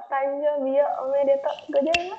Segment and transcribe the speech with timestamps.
[0.00, 2.16] Atanjo biyo omedeto gozaimasu.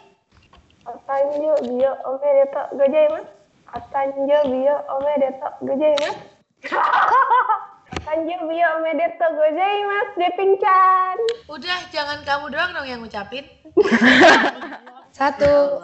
[0.86, 3.32] Atanjo biyo omedeto gozaimasu.
[3.74, 6.22] Atanjo biyo omedeto gozaimasu.
[7.98, 11.18] Atanjo biyo omedeto gozaimasu, Devin-chan.
[11.50, 13.50] Udah, jangan kamu doang dong yang ngucapin.
[15.18, 15.82] Satu,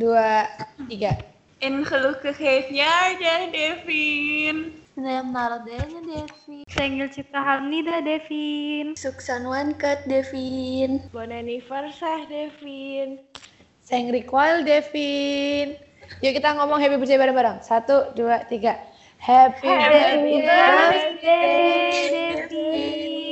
[0.00, 0.48] dua,
[0.88, 1.12] tiga.
[1.60, 2.40] En gelukkig
[2.72, 3.20] jaar
[3.52, 4.83] Devin.
[4.94, 6.62] Leonardo-nya Devin.
[6.70, 8.94] Senggil Cipta Hamnida Devin.
[8.94, 11.02] Suksan One Cut Devin.
[11.10, 13.18] Bon anniversary, Devin.
[13.82, 15.74] Sayang recoil Devin.
[16.22, 17.58] Yuk kita ngomong happy birthday bareng-bareng.
[17.66, 18.78] Satu, dua, tiga.
[19.18, 22.06] Happy, Happy birthday.
[22.46, 23.23] Devin.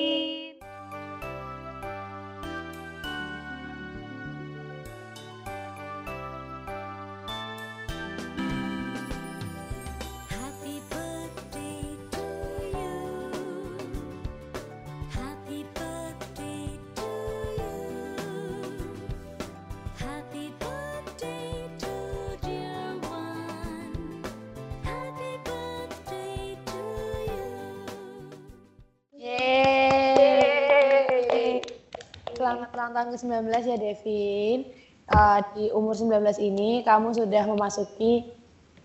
[32.53, 34.59] Selamat ulang tahun ke-19 ya Devin.
[35.09, 38.29] Eh, di umur 19 ini kamu sudah memasuki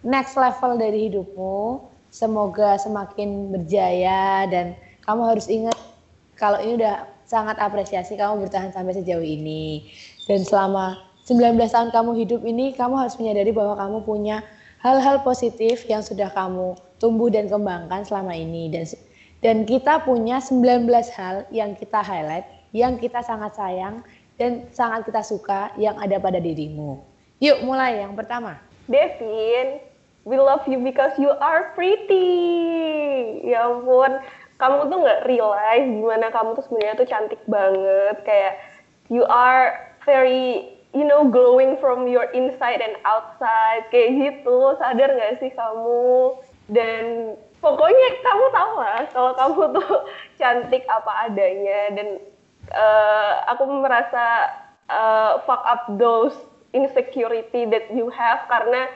[0.07, 1.83] next level dari hidupmu.
[2.07, 4.71] Semoga semakin berjaya dan
[5.03, 5.75] kamu harus ingat
[6.39, 9.91] kalau ini udah sangat apresiasi kamu bertahan sampai sejauh ini.
[10.31, 14.47] Dan selama 19 tahun kamu hidup ini kamu harus menyadari bahwa kamu punya
[14.79, 16.71] hal-hal positif yang sudah kamu
[17.03, 18.87] tumbuh dan kembangkan selama ini dan
[19.43, 24.03] dan kita punya 19 hal yang kita highlight, yang kita sangat sayang
[24.37, 27.01] dan sangat kita suka yang ada pada dirimu.
[27.41, 28.57] Yuk mulai yang pertama.
[28.89, 29.83] Devin,
[30.23, 33.43] we love you because you are pretty.
[33.45, 34.21] Ya ampun,
[34.57, 38.15] kamu tuh nggak realize gimana kamu tuh sebenarnya tuh cantik banget.
[38.25, 38.53] Kayak
[39.11, 43.85] you are very, you know, glowing from your inside and outside.
[43.93, 46.41] Kayak gitu, sadar nggak sih kamu?
[46.71, 47.03] Dan
[47.61, 49.93] pokoknya kamu tahu lah kalau kamu tuh
[50.39, 51.93] cantik apa adanya.
[51.93, 52.07] Dan
[52.71, 54.51] eh, aku merasa
[54.87, 56.35] eh, fuck up those
[56.75, 58.87] insecurity that you have karena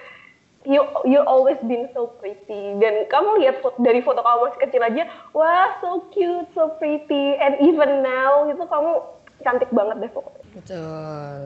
[0.61, 4.81] you you always been so pretty dan kamu lihat fo- dari foto kamu masih kecil
[4.85, 9.01] aja wah so cute so pretty and even now itu kamu
[9.41, 11.37] cantik banget deh pokoknya Betul.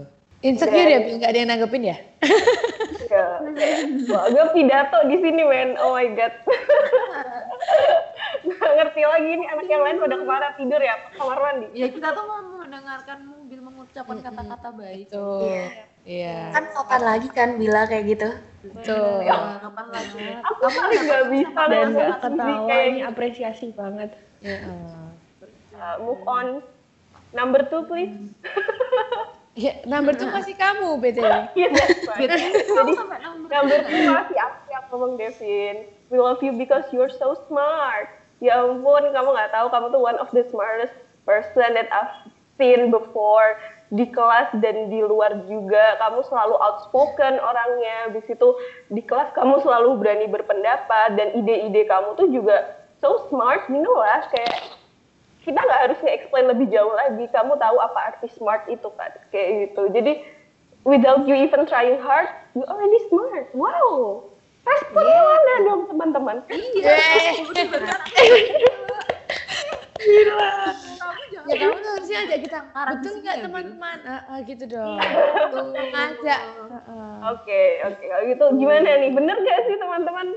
[0.44, 1.16] Insecure ya, Bil?
[1.18, 1.98] nggak ada yang nanggepin ya?
[3.10, 3.28] ya
[4.06, 6.34] gue pidato di sini men oh my god
[8.46, 11.88] nggak ngerti lagi nih anak yang lain pada ke mana tidur ya kamar mandi Ya
[11.90, 15.06] kita tuh mau mendengarkan mobil mengucapkan kata-kata baik.
[15.10, 15.66] Betul.
[16.06, 16.40] Iya.
[16.54, 18.30] Kan kapan lagi kan Bila kayak gitu?
[18.70, 19.26] Betul.
[19.26, 20.26] Ya, kapan lagi?
[20.42, 24.10] aku paling nggak bisa dan nggak ketawa kayak ini apresiasi banget
[24.46, 24.58] Iya.
[25.76, 26.48] Uh, move on
[27.34, 28.14] number two please
[29.56, 31.32] Ya, number two masih kamu, BTW.
[31.56, 32.28] Iya, that's right.
[32.28, 32.44] Jadi,
[33.48, 35.88] number two masih aku yang ngomong Devin.
[36.12, 38.12] We love you because you're so smart.
[38.46, 40.94] Ya ampun, kamu nggak tahu kamu tuh one of the smartest
[41.26, 42.30] person that I've
[42.62, 43.58] seen before
[43.90, 45.98] di kelas dan di luar juga.
[45.98, 48.14] Kamu selalu outspoken orangnya.
[48.14, 48.54] Di situ
[48.94, 53.98] di kelas kamu selalu berani berpendapat dan ide-ide kamu tuh juga so smart, you know
[53.98, 54.78] lah kayak
[55.46, 57.26] kita nggak harus nge-explain lebih jauh lagi.
[57.30, 59.90] Kamu tahu apa arti smart itu kan, kayak gitu.
[59.90, 60.22] Jadi
[60.86, 63.50] without you even trying hard, you already smart.
[63.54, 64.26] Wow,
[64.66, 66.38] respon mana dong teman-teman?
[66.50, 66.94] Iya.
[71.46, 72.60] Ya kamu tuh harusnya ajak kita.
[72.74, 73.46] Ngarang Betul nggak ya, Bil?
[73.46, 73.98] teman-teman?
[74.02, 74.98] Ah, ah, gitu dong.
[75.54, 76.40] Tuh, ngajak.
[76.74, 77.14] Heeh.
[77.30, 78.04] Oke, oke.
[78.04, 79.12] Kalau gitu gimana nih?
[79.14, 80.28] Bener gak sih teman-teman?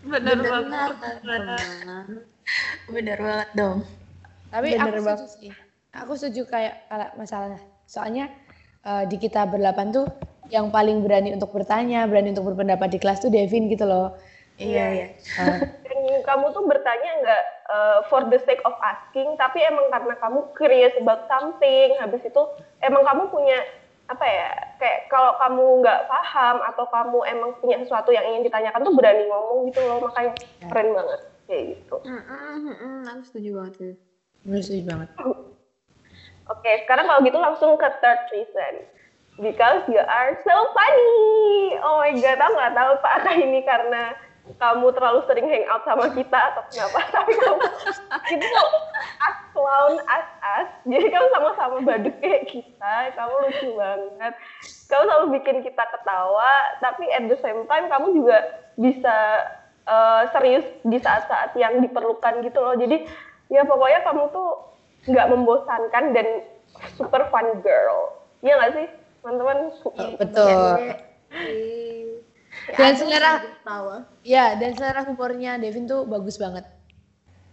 [0.00, 0.90] Bener Bener banget.
[0.96, 1.42] banget.
[2.88, 3.78] Bener banget dong.
[4.48, 5.28] Tapi Bener aku setuju banget.
[5.36, 5.50] sih.
[5.92, 7.60] Aku setuju kayak kalau masalahnya.
[7.84, 8.24] Soalnya
[8.80, 10.06] eh, di kita berdelapan tuh
[10.50, 14.10] yang paling berani untuk bertanya, berani untuk berpendapat di kelas tuh Devin gitu loh.
[14.60, 15.06] Iya, iya.
[15.14, 20.14] Eh, Dan kamu tuh bertanya nggak uh, for the sake of asking, tapi emang karena
[20.20, 21.96] kamu curious about something.
[21.96, 22.42] Habis itu
[22.84, 23.58] emang kamu punya
[24.10, 24.50] apa ya?
[24.76, 29.24] Kayak kalau kamu nggak paham atau kamu emang punya sesuatu yang ingin ditanyakan tuh berani
[29.30, 29.98] ngomong gitu loh.
[30.04, 30.32] Makanya
[30.66, 31.96] keren banget kayak gitu.
[33.06, 33.92] Aku setuju banget sih.
[34.44, 35.08] Setuju banget.
[36.50, 38.74] Oke, sekarang kalau gitu langsung ke third reason.
[39.40, 41.72] Because you are so funny.
[41.80, 44.12] Oh my god, aku nggak tahu apakah ini karena
[44.60, 47.00] kamu terlalu sering hangout sama kita atau kenapa.
[47.16, 47.64] Tapi kamu
[48.36, 48.60] itu
[49.24, 50.68] as clown, as as.
[50.84, 52.94] Jadi kamu sama-sama badut kayak kita.
[53.16, 54.32] Kamu lucu banget.
[54.92, 56.52] Kamu selalu bikin kita ketawa.
[56.84, 58.38] Tapi at the same time kamu juga
[58.76, 59.16] bisa
[59.88, 62.76] eh, serius di saat-saat yang diperlukan gitu loh.
[62.76, 63.08] Jadi
[63.48, 64.68] ya pokoknya kamu tuh
[65.08, 66.26] nggak membosankan dan
[67.00, 68.20] super fun girl.
[68.40, 68.86] Iya nggak sih,
[69.20, 69.58] teman-teman?
[70.16, 70.78] Betul.
[72.70, 73.32] Ya, Dan selera
[73.62, 73.96] tawa.
[74.26, 76.66] ya dan selera humornya Devin tuh bagus banget.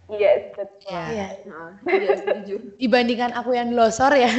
[0.08, 0.88] Yes, betul.
[0.88, 1.04] Ya.
[1.12, 2.54] Iya, nah, iya setuju.
[2.80, 4.28] Dibandingkan aku yang losor ya.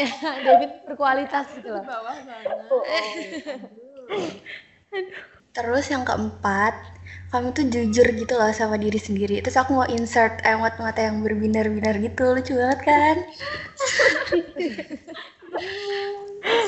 [0.00, 0.08] ya,
[0.40, 1.84] Devin berkualitas gitu loh.
[1.84, 2.72] Bawah banget.
[2.72, 2.80] Oh,
[5.56, 6.76] Terus yang keempat,
[7.32, 9.40] kamu tuh jujur gitu loh sama diri sendiri.
[9.40, 13.16] Terus aku mau insert emot mata yang berbinar-binar gitu, lucu banget kan?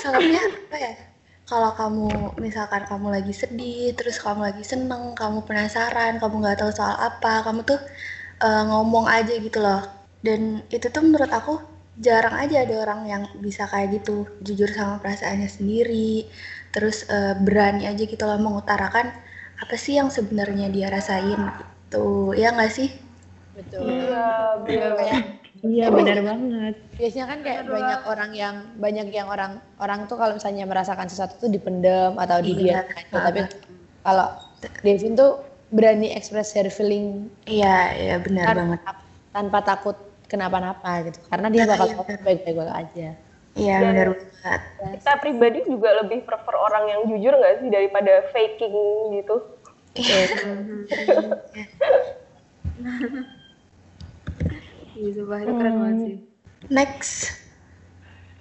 [0.00, 0.92] Soalnya apa ya?
[1.48, 2.08] Kalau kamu
[2.40, 7.44] misalkan kamu lagi sedih, terus kamu lagi seneng, kamu penasaran, kamu nggak tahu soal apa,
[7.44, 7.80] kamu tuh
[8.40, 9.84] eh, ngomong aja gitu loh.
[10.24, 11.60] Dan itu tuh menurut aku
[11.98, 16.30] jarang aja ada orang yang bisa kayak gitu, jujur sama perasaannya sendiri,
[16.78, 19.10] terus eh, berani aja gitu loh mengutarakan
[19.58, 22.94] apa sih yang sebenarnya dia rasain gitu ya nggak sih
[23.58, 23.90] Betul.
[23.90, 24.94] Iya.
[24.94, 25.22] Kayak
[25.58, 26.74] Iya benar banget.
[26.94, 31.34] biasanya kan kayak banyak orang yang banyak yang orang orang tuh kalau misalnya merasakan sesuatu
[31.42, 32.46] tuh dipendam atau Iya.
[32.46, 33.18] didiamkan gitu.
[33.18, 33.40] tapi
[34.06, 34.26] kalau
[34.86, 35.42] Devin tuh
[35.74, 38.80] berani express her feeling iya iya benar tanpa, banget
[39.34, 39.96] tanpa takut
[40.30, 42.22] kenapa-napa gitu karena dia bakal Iya.
[42.22, 43.08] baik-baik aja
[43.58, 49.18] iya benar banget Kita pribadi juga lebih prefer orang yang jujur nggak sih daripada faking
[49.18, 49.36] gitu.
[49.98, 50.30] Iya,
[55.18, 56.16] sumpah itu keren banget sih.
[56.70, 57.38] next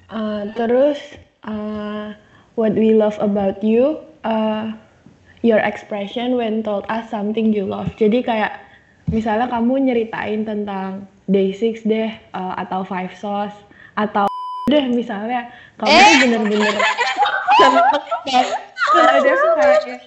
[0.08, 2.16] Uh, terus uh,
[2.56, 4.72] what we love about you, uh,
[5.44, 7.92] your expression when told us something you love.
[8.00, 8.56] Jadi kayak
[9.12, 13.56] misalnya kamu nyeritain tentang day six deh uh, atau five sauce
[14.00, 14.26] atau
[14.77, 15.50] deh misalnya
[15.81, 16.75] kamu tuh bener-bener
[18.97, 20.01] ada kayak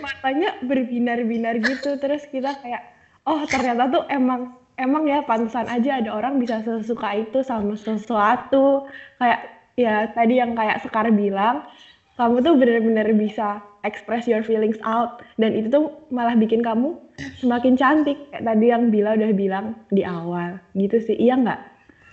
[0.00, 2.82] matanya berbinar-binar gitu terus kita kayak
[3.28, 8.86] oh ternyata tuh emang emang ya pantesan aja ada orang bisa sesuka itu sama sesuatu.
[9.18, 9.40] Kayak
[9.74, 11.66] ya tadi yang kayak Sekar bilang
[12.14, 16.98] kamu tuh bener-bener bisa express your feelings out dan itu tuh malah bikin kamu
[17.38, 18.18] semakin cantik.
[18.30, 21.16] Kayak tadi yang Bila udah bilang di awal gitu sih.
[21.18, 21.60] Iya nggak?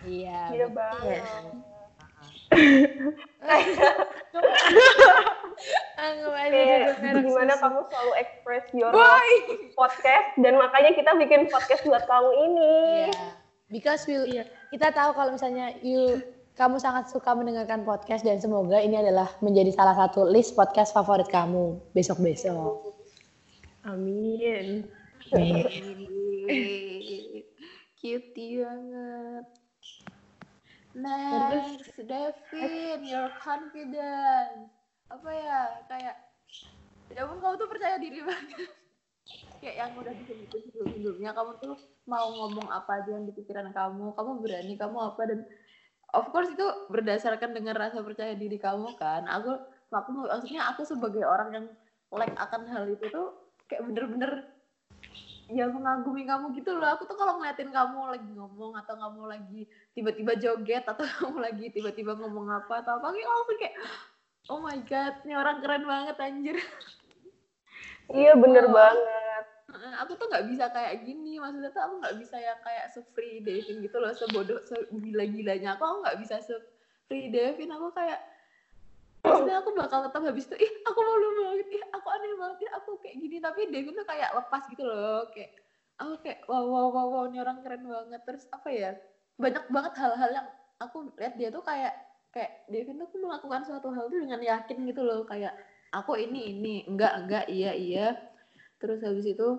[0.05, 1.21] Iya Iya banget.
[6.01, 6.62] Anggap aja
[7.00, 9.24] Kayak gimana kamu selalu express your love
[9.77, 12.75] podcast dan makanya kita bikin podcast buat kamu ini.
[13.07, 13.27] Iya.
[13.71, 14.44] Because we,
[14.75, 16.19] kita tahu kalau misalnya you
[16.59, 21.31] kamu sangat suka mendengarkan podcast dan semoga ini adalah menjadi salah satu list podcast favorit
[21.31, 22.92] kamu besok-besok.
[23.88, 24.83] amin
[28.01, 29.60] Cutie banget.
[30.91, 34.67] Next, Devin, your confidence.
[35.07, 36.15] Apa ya, kayak,
[37.11, 38.67] ya ampun kamu tuh percaya diri banget.
[39.63, 41.75] kayak yang udah disebutin sebelum-sebelumnya, kamu tuh
[42.09, 45.39] mau ngomong apa aja yang di pikiran kamu, kamu berani, kamu apa, dan
[46.11, 49.23] of course itu berdasarkan dengan rasa percaya diri kamu kan.
[49.31, 49.51] Aku,
[49.91, 51.65] aku maksudnya aku sebagai orang yang
[52.11, 53.31] like akan hal itu tuh
[53.71, 54.51] kayak bener-bener
[55.51, 56.95] ya mengagumi kamu gitu loh.
[56.95, 59.62] Aku tuh kalau ngeliatin kamu lagi ngomong atau kamu lagi
[59.92, 63.75] tiba-tiba joget atau kamu lagi tiba-tiba ngomong apa atau apa langsung kayak
[64.50, 66.57] oh my god, ini orang keren banget anjir.
[68.12, 68.74] Iya bener Oh.
[68.75, 69.45] banget.
[70.03, 73.80] Aku tuh nggak bisa kayak gini maksudnya tuh aku nggak bisa yang kayak se-free Devin
[73.80, 78.19] gitu loh sebodoh segila-gilanya aku aku nggak bisa se-free Devin aku kayak
[79.21, 82.69] maksudnya aku bakal tetap habis itu ih aku malu banget ih aku aneh banget ya
[82.81, 83.37] aku kayak gini.
[83.37, 85.51] Tapi Devin tuh kayak lepas gitu loh kayak
[86.01, 88.21] aku kayak wow wow wow wow ini orang keren banget.
[88.25, 88.92] Terus apa ya
[89.37, 90.47] banyak banget hal-hal yang
[90.81, 91.94] aku lihat dia tuh kayak
[92.33, 95.54] kayak Devin tuh melakukan suatu hal tuh dengan yakin gitu loh kayak
[95.94, 98.07] aku ini ini enggak enggak iya iya.
[98.81, 99.49] Terus habis itu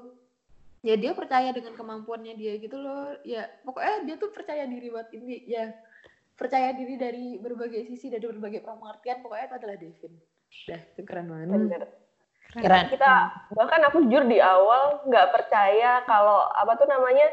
[0.82, 5.14] ya dia percaya dengan kemampuannya dia gitu loh ya pokoknya dia tuh percaya diri buat
[5.14, 5.70] ini ya
[6.42, 10.12] percaya diri dari berbagai sisi dari berbagai pengertian pokoknya itu adalah Devin
[10.68, 11.82] dah itu keren banget Bener.
[12.52, 12.84] Keren.
[12.92, 17.24] Kita bahkan aku jujur di awal nggak percaya kalau apa tuh namanya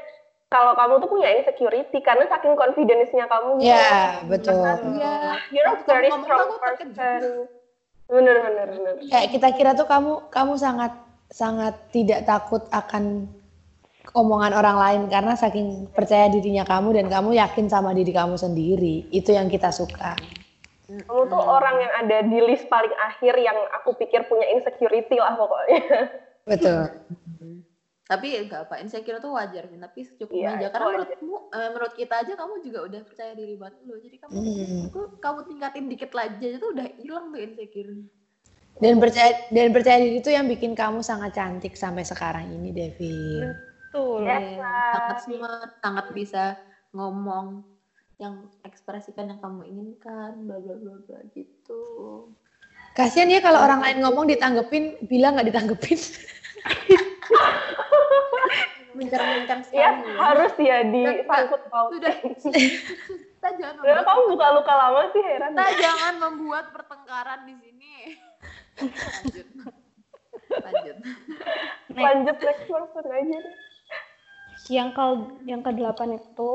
[0.47, 3.61] kalau kamu tuh punya insecurity karena saking confidence-nya kamu.
[3.61, 3.69] gitu.
[3.69, 4.63] Ya, betul.
[4.97, 5.37] Iya.
[5.53, 7.45] You're a very strong person.
[8.09, 8.93] Bener bener bener.
[9.11, 10.95] Kayak kita kira tuh kamu kamu sangat
[11.29, 13.29] sangat tidak takut akan
[14.12, 19.06] omongan orang lain karena saking percaya dirinya kamu dan kamu yakin sama diri kamu sendiri.
[19.10, 20.15] Itu yang kita suka.
[20.89, 25.36] Kamu tuh orang yang ada di list paling akhir yang aku pikir punya insecurity lah
[25.36, 25.82] pokoknya.
[26.44, 26.82] Betul.
[28.10, 30.98] tapi ya nggak apa insecure tuh wajar sih tapi secukupnya Iya, aja itu karena wajar.
[30.98, 34.82] menurutmu eh, menurut kita aja kamu juga udah percaya diri banget loh jadi kamu Hmm.
[34.89, 37.94] aku kamu tingkatin dikit lagi aja tuh udah hilang tuh insecure
[38.82, 43.46] Dan percaya dan percaya diri itu yang bikin kamu sangat cantik sampai sekarang ini, Devin.
[43.46, 43.68] betul
[44.22, 44.93] Yes, lah.
[44.93, 46.43] sangat smart sangat bisa
[46.91, 47.63] ngomong
[48.17, 51.81] yang ekspresikan yang kamu inginkan bla bla bla bla gitu
[52.89, 55.96] Kasian ya kalau orang lain ngomong ditanggepin, bilang nggak ditanggepin.
[58.91, 60.15] mencerminkan sekali Ya, ya.
[60.19, 61.89] harus ya disangkut paut.
[61.96, 62.13] sudah
[63.39, 65.51] kita jangan membuat, kamu luka-luka lama sih heran.
[65.55, 67.93] kita jangan membuat pertengkaran di sini
[69.00, 69.48] lanjut
[70.60, 70.98] lanjut
[71.89, 73.55] Lanjut next person aja deh.
[74.67, 75.05] Yang ke
[75.47, 76.53] yang kedelapan itu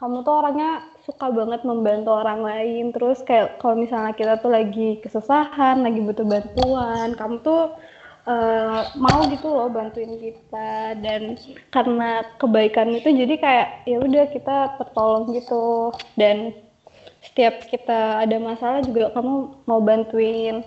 [0.00, 2.88] kamu tuh orangnya suka banget membantu orang lain.
[2.96, 7.76] Terus kayak kalau misalnya kita tuh lagi kesusahan lagi butuh bantuan kamu tuh
[8.24, 10.96] eh, mau gitu loh bantuin kita.
[11.04, 11.36] Dan
[11.68, 15.92] karena kebaikan itu jadi kayak ya udah kita tertolong gitu.
[16.16, 16.56] Dan
[17.20, 20.64] setiap kita ada masalah juga kamu mau bantuin.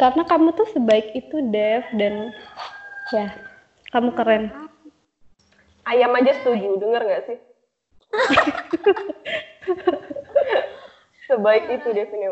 [0.00, 1.84] Karena kamu tuh sebaik itu Dev.
[2.00, 2.32] Dan
[3.12, 3.28] ya
[3.92, 4.69] kamu keren
[5.90, 7.38] Ayam aja setuju, denger gak sih?
[11.26, 12.22] Sebaik itu Devin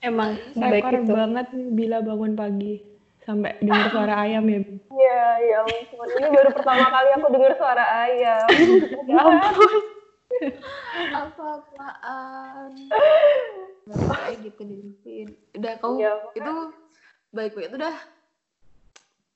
[0.00, 0.40] emang.
[0.56, 1.12] Sebaik itu.
[1.12, 2.80] banget nih bila bangun pagi
[3.28, 4.60] sampai dengar suara ayam ya.
[4.64, 4.80] Bi.
[4.92, 6.08] Ya, ya ampun.
[6.16, 8.46] Ini baru pertama kali aku dengar suara ayam.
[9.06, 9.80] Ya ampun.
[11.12, 12.72] apa-apaan
[13.92, 15.28] kayak gitu Devin
[15.60, 16.52] udah kamu Ya, itu
[17.36, 17.92] baik-baik itu dah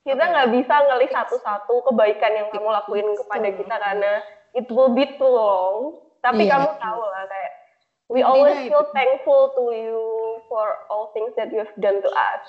[0.06, 4.12] Kita nggak bisa ngelis satu-satu kebaikan yang kamu lakuin kepada kita karena
[4.54, 5.98] it will be too long.
[6.22, 6.54] Tapi Iya.
[6.54, 7.52] kamu tahu lah kayak
[8.06, 8.70] we Intinya always itu.
[8.70, 9.98] feel thankful to you
[10.46, 12.42] for all things that you have done to us.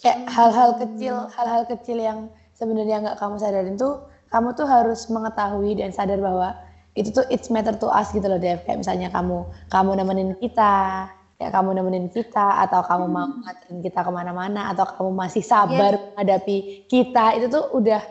[0.00, 2.18] Kayak hal-hal kecil, hal-hal kecil yang
[2.56, 4.00] sebenarnya nggak kamu sadarin tuh,
[4.32, 6.56] kamu tuh harus mengetahui dan sadar bahwa
[6.94, 8.64] itu tuh it's matter to us gitu loh Dev.
[8.64, 14.00] Kayak misalnya kamu, kamu nemenin kita, kayak kamu nemenin kita, atau kamu mau nganterin kita
[14.06, 18.02] ke mana-mana, atau kamu masih sabar menghadapi kita, itu tuh udah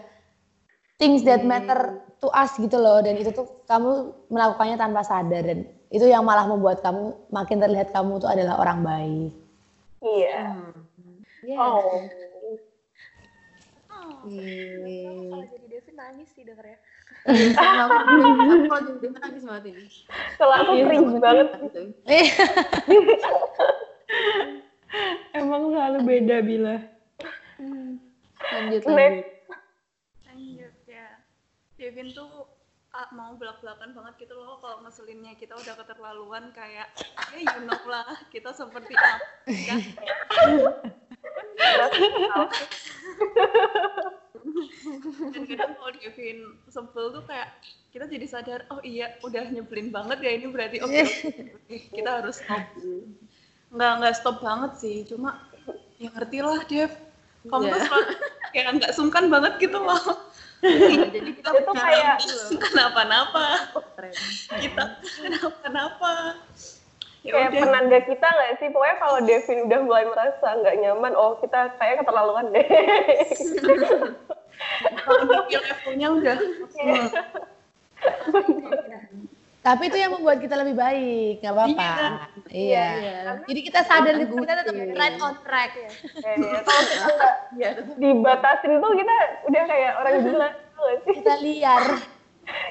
[0.99, 2.99] things that matter to us gitu loh.
[2.99, 7.93] Dan itu tuh kamu melakukannya tanpa sadar dan itu yang malah membuat kamu makin terlihat
[7.93, 9.31] kamu tuh adalah orang baik.
[10.03, 10.39] Iya.
[11.43, 12.01] ya Oh.
[14.23, 16.79] Kalau jadi Devin nangis sih denger
[17.23, 19.87] aku kalau jadi Devin nangis banget ini
[20.35, 21.47] Kalau aku Iya, cringe banget.
[21.55, 21.81] Gitu.
[25.31, 26.75] Emang selalu beda bila.
[28.43, 29.23] lanjut lanjut
[30.27, 31.23] Lanjut ya.
[31.79, 32.27] Devin tuh
[32.93, 36.85] ah, mau belak-belakan banget gitu loh kalau ngeselinnya kita udah keterlaluan kayak
[37.33, 39.17] ya you know lah kita seperti apa
[45.31, 47.49] dan kadang kalau Devin sebel tuh kayak
[47.93, 50.81] kita jadi sadar oh iya udah nyebelin banget ya ini berarti.
[50.81, 52.63] Oke oke, kita harus stop.
[53.73, 55.05] Nggak nggak stop banget sih.
[55.05, 55.37] Cuma
[55.97, 56.91] ya ngerti lah Dev.
[57.43, 57.99] Kamu tuh Iya.
[58.55, 59.99] kayak nggak sungkan banget gitu loh.
[60.63, 62.15] Jadi kita Itu kayak
[62.71, 63.45] kenapa-napa.
[64.61, 64.83] Kita
[65.19, 66.39] kenapa-napa.
[67.23, 67.61] Ya kayak udah.
[67.67, 68.67] penanda kita nggak sih?
[68.71, 72.67] Pokoknya kalau Devin udah mulai merasa nggak nyaman, oh kita kayak keterlaluan deh.
[75.51, 76.35] levelnya udah
[79.63, 82.27] Tapi itu yang membuat kita lebih baik, nggak apa-apa.
[82.51, 82.87] Iya.
[82.99, 83.17] Iya.
[83.47, 84.91] Jadi kita sadar Karena kita tetap good.
[84.99, 85.71] right on track.
[86.19, 87.69] Kayak kalau kita nggak Iya.
[87.95, 89.15] dibatasin tuh kita
[89.47, 91.13] udah kayak orang gila, tau nggak sih?
[91.15, 91.83] Kita liar.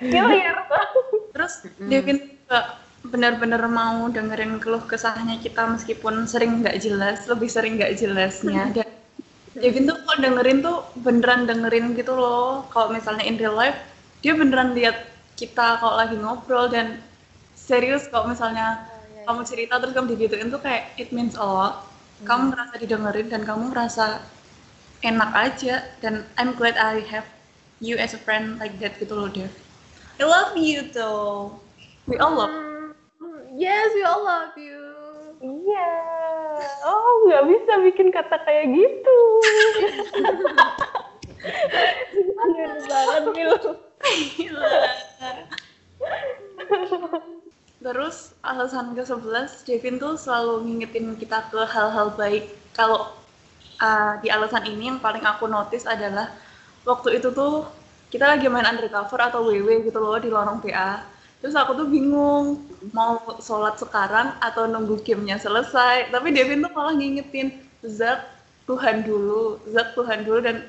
[0.04, 1.04] Killer banget.
[1.32, 2.76] terus Devin juga
[3.08, 8.84] benar-benar mau dengerin keluh kesahnya kita meskipun sering nggak jelas lebih sering nggak jelasnya dan
[9.52, 12.64] Devin tuh kalau dengerin tuh beneran dengerin gitu loh.
[12.72, 13.76] Kalau misalnya in real life
[14.24, 17.02] dia beneran lihat kita kalau lagi ngobrol dan
[17.52, 18.88] serius kalau misalnya
[19.28, 21.84] kamu cerita terus kamu digituin tuh kayak it means a lot.
[22.22, 24.22] Kamu merasa didengerin dan kamu merasa
[25.02, 27.26] enak aja dan I'm glad I have
[27.82, 29.50] you as a friend like that gitu loh Dev.
[30.16, 31.58] I love you though.
[32.06, 32.54] We all love.
[33.52, 34.80] Yes we all love you.
[35.42, 36.11] Iya.
[36.82, 39.18] Oh, nggak bisa bikin kata kayak gitu.
[42.12, 43.54] Bener banget, Mil.
[47.82, 52.50] Terus alasan ke-11, Devin tuh selalu ngingetin kita ke hal-hal baik.
[52.74, 53.10] Kalau
[53.82, 56.30] uh, di alasan ini yang paling aku notice adalah
[56.86, 57.66] waktu itu tuh
[58.10, 61.11] kita lagi main undercover atau WW gitu loh di lorong PA.
[61.42, 62.62] Terus aku tuh bingung
[62.94, 66.14] mau sholat sekarang atau nunggu gamenya selesai.
[66.14, 67.50] Tapi Devin tuh malah ngingetin,
[67.82, 68.30] Zak
[68.70, 70.38] Tuhan dulu, Zak Tuhan dulu.
[70.38, 70.62] Dan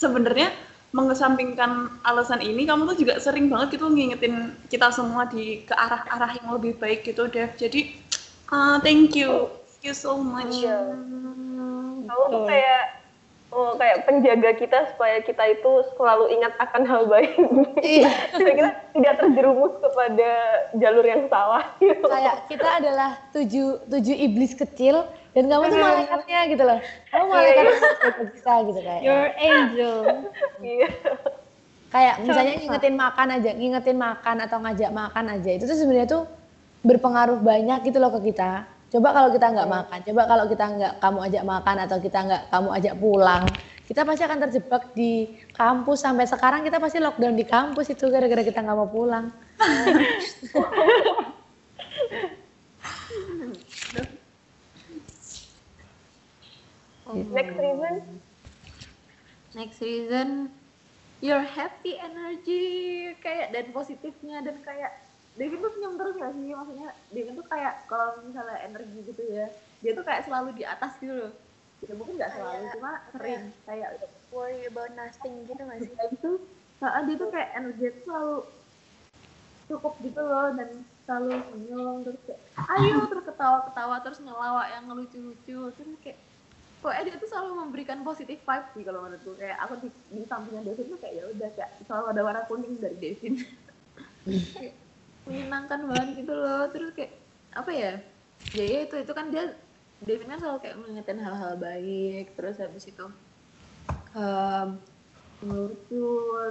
[0.00, 0.56] sebenarnya
[0.90, 6.34] mengesampingkan alasan ini kamu tuh juga sering banget gitu ngingetin kita semua di ke arah-arah
[6.42, 7.54] yang lebih baik gitu Dev.
[7.54, 7.94] Jadi
[8.50, 9.52] ah thank you.
[9.78, 10.50] Thank you so much.
[10.50, 10.96] Iya.
[12.08, 12.99] Kamu tuh kayak
[13.50, 17.34] oh, kayak penjaga kita supaya kita itu selalu ingat akan hal baik.
[17.80, 18.10] Iya.
[18.34, 20.30] supaya kita tidak terjerumus kepada
[20.78, 21.64] jalur yang salah.
[21.82, 22.06] Gitu.
[22.06, 26.78] Kayak kita adalah tujuh, tujuh iblis kecil dan kamu tuh malaikatnya gitu loh.
[27.10, 29.02] Kamu malaikat yang menjaga kita gitu kayak.
[29.02, 29.96] Your angel.
[30.60, 30.88] Iya.
[31.90, 35.50] Kayak misalnya ngingetin makan aja, ngingetin makan atau ngajak makan aja.
[35.58, 36.22] Itu tuh sebenarnya tuh
[36.86, 38.62] berpengaruh banyak gitu loh ke kita.
[38.90, 42.42] Coba kalau kita nggak makan, coba kalau kita nggak kamu ajak makan atau kita nggak
[42.50, 43.46] kamu ajak pulang,
[43.86, 45.12] kita pasti akan terjebak di
[45.54, 49.30] kampus sampai sekarang kita pasti lockdown di kampus itu gara-gara kita nggak mau pulang.
[57.10, 57.94] Next reason.
[59.50, 60.28] Next reason,
[61.18, 65.09] your happy energy kayak dan positifnya dan kayak
[65.40, 66.52] Devin tuh senyum terus gak sih?
[66.52, 69.48] Maksudnya Devin tuh kayak kalau misalnya energi gitu ya
[69.80, 71.32] dia tuh kayak selalu di atas gitu loh.
[71.80, 73.88] Ya mungkin nggak selalu Kayak- cuma sering kayak
[74.30, 75.90] Worry about nothing gitu gak sih?
[75.90, 76.30] kayak gitu
[76.78, 78.36] nah, dia tuh kayak energi tuh selalu
[79.66, 80.68] cukup gitu loh dan
[81.06, 82.40] selalu senyum terus kayak
[82.76, 86.18] ayo terus ketawa-ketawa terus ngelawak yang ngelucu-lucu terus kayak
[86.80, 90.64] pokoknya dia tuh selalu memberikan positif vibe sih kalau menurutku kayak aku di, di sampingnya
[90.64, 93.34] Devin tuh kayak ya udah kayak selalu ada warna kuning dari Devin.
[94.56, 94.74] Kayak
[95.30, 96.66] menyenangkan banget gitu loh.
[96.68, 97.12] Terus kayak
[97.54, 97.92] apa ya
[98.52, 99.54] ya, ya itu itu kan dia
[100.00, 102.34] Devin kan selalu kayak mengingatkan hal-hal baik.
[102.34, 103.06] Terus habis itu
[104.12, 104.68] em,
[105.40, 106.08] lucu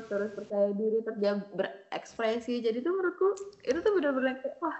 [0.07, 2.61] terus percaya diri terus dia berekspresi.
[2.61, 3.29] Jadi tuh menurutku
[3.61, 4.77] itu tuh benar-benar kayak wah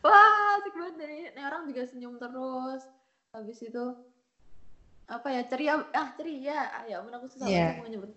[0.00, 2.82] wah asik banget dari ini orang juga senyum terus.
[3.34, 3.84] Habis itu
[5.04, 6.60] apa ya ceria ah ceria.
[6.70, 7.76] Ah ya ampun aku susah Iya.
[7.76, 8.10] banget mau nyebut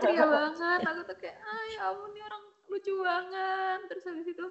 [0.00, 0.80] ceria banget.
[0.88, 2.42] Aku tuh kayak ah ya ampun nih orang
[2.74, 4.46] lucu banget terus habis itu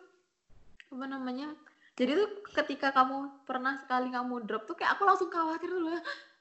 [0.90, 1.52] apa namanya
[1.94, 5.92] jadi tuh ketika kamu pernah sekali kamu drop tuh kayak aku langsung khawatir dulu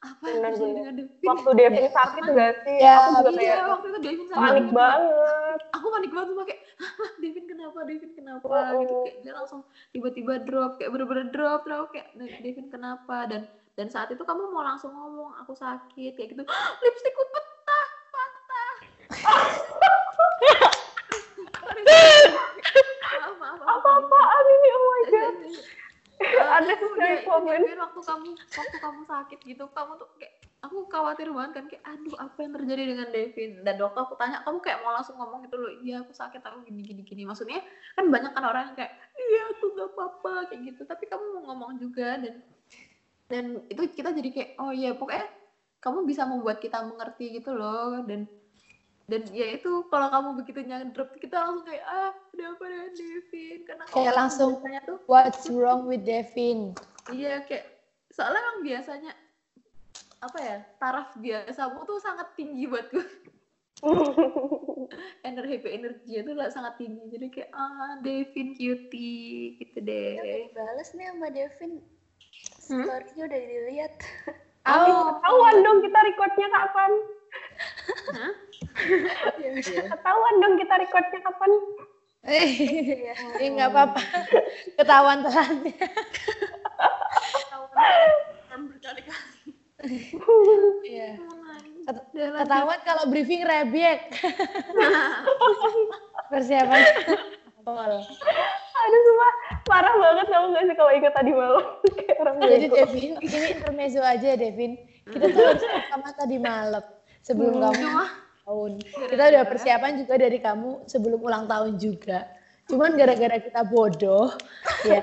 [0.01, 1.51] apa yang terjadi dengan Devin Waktu?
[1.53, 2.77] Devin Kayak sakit karena- gak sih?
[2.77, 4.75] Ya, aku juga iya kayak waktu itu Devin sakit panik banget.
[4.75, 5.59] banget.
[5.71, 9.03] aku panik banget tuh kayak "Hah, Devin kenapa Devin kenapa Oh, gitu oh.
[9.05, 9.61] kayak dia langsung
[9.91, 12.09] tiba-tiba drop kayak bener-bener drop aku kayak
[12.41, 16.71] Devin kenapa dan dan saat itu kamu mau langsung ngomong aku sakit kayak gitu "Hah,
[16.79, 17.87] lipstikku patah
[23.33, 24.69] patah maaf maaf Apa-apaan ini?
[24.73, 25.37] Oh my god.
[26.23, 27.61] ada Ada sekali komen.
[27.83, 32.15] waktu kamu waktu kamu sakit gitu kamu tuh kayak aku khawatir banget kan kayak aduh
[32.23, 35.59] apa yang terjadi dengan Devin dan waktu aku tanya kamu kayak mau langsung ngomong gitu
[35.59, 37.59] loh iya aku sakit aku gini gini gini maksudnya
[37.99, 41.43] kan banyak kan orang yang kayak iya aku gak apa-apa kayak gitu tapi kamu mau
[41.51, 42.35] ngomong juga dan
[43.27, 45.27] dan itu kita jadi kayak oh iya pokoknya
[45.83, 48.31] kamu bisa membuat kita mengerti gitu loh dan
[49.13, 50.65] dan ya itu kalau kamu begitu
[50.97, 55.45] drop kita langsung kayak ah ada apa dengan Devin karena Kayak langsung, biasanya tuh What's
[55.53, 56.73] wrong with Devin?
[57.13, 57.69] Iya kayak
[58.09, 59.13] soalnya emang biasanya
[60.25, 63.03] apa ya taraf biasamu tuh sangat tinggi buatku
[65.29, 70.17] energi energi itu lah sangat tinggi jadi kayak ah Devin cutie gitu deh
[70.49, 71.73] dibales nih sama Devin.
[72.73, 72.85] Hmm?
[72.89, 73.95] Story-nya udah dilihat.
[74.63, 76.91] Oh, ketahuan dong kita recordnya kapan?
[78.15, 78.33] Hah?
[79.91, 81.51] Ketahuan dong kita recordnya kapan?
[82.23, 83.15] Eh, Iya.
[83.43, 84.01] ya nggak apa-apa.
[84.79, 85.75] Ketahuan telatnya.
[88.53, 89.51] berkali-kali
[90.87, 91.11] Iya.
[92.15, 94.15] Ketahuan kalau briefing rebek.
[96.31, 96.81] Persiapan.
[97.63, 97.93] Pol.
[98.83, 101.63] Aduh, sumpah parah banget kamu gak sih kalau ikut tadi malam?
[101.95, 102.75] Kayak orang Jadi bego.
[102.75, 104.73] Devin, ini intermezzo aja Devin.
[105.07, 106.83] Kita tuh harus sama tadi malam
[107.23, 108.07] sebelum kamu Cuma
[108.53, 108.73] tahun.
[108.85, 112.29] Kita udah persiapan juga dari kamu sebelum ulang tahun juga.
[112.69, 114.37] Cuman gara-gara kita bodoh,
[114.89, 115.01] ya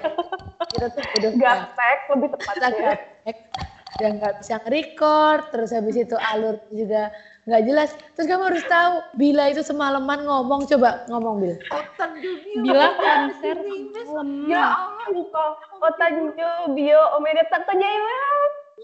[0.70, 1.32] kita tuh bodoh.
[1.36, 2.70] Gaptek lebih kita tepatnya.
[2.94, 3.38] gaptek
[4.00, 7.12] dan nggak bisa nge-record terus habis itu alur juga
[7.50, 11.56] nggak jelas terus kamu harus tahu Bila itu semalaman ngomong coba ngomong Bil
[12.64, 14.48] Bilang konser Ya malam.
[14.48, 15.58] Allah, lupa.
[15.84, 18.44] Otanjo bio omedeta konjaimasu.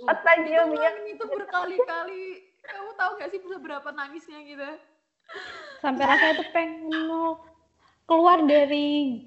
[0.09, 0.83] Otanjo bio.
[0.83, 4.69] Nangis itu berkali-kali kamu tahu gak sih bisa berapa nangisnya gitu
[5.79, 7.41] Sampai rasanya tuh pengen mau
[8.05, 9.25] keluar dari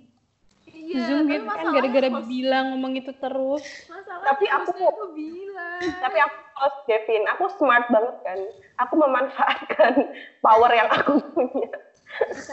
[0.65, 3.65] iya Zoom gitu kan gara-gara bilang ngomong itu terus.
[3.87, 8.39] masalahnya Tapi aku- tuh bilang Tapi aku host Devin, aku smart banget kan.
[8.79, 9.93] Aku memanfaatkan
[10.45, 11.71] power yang aku punya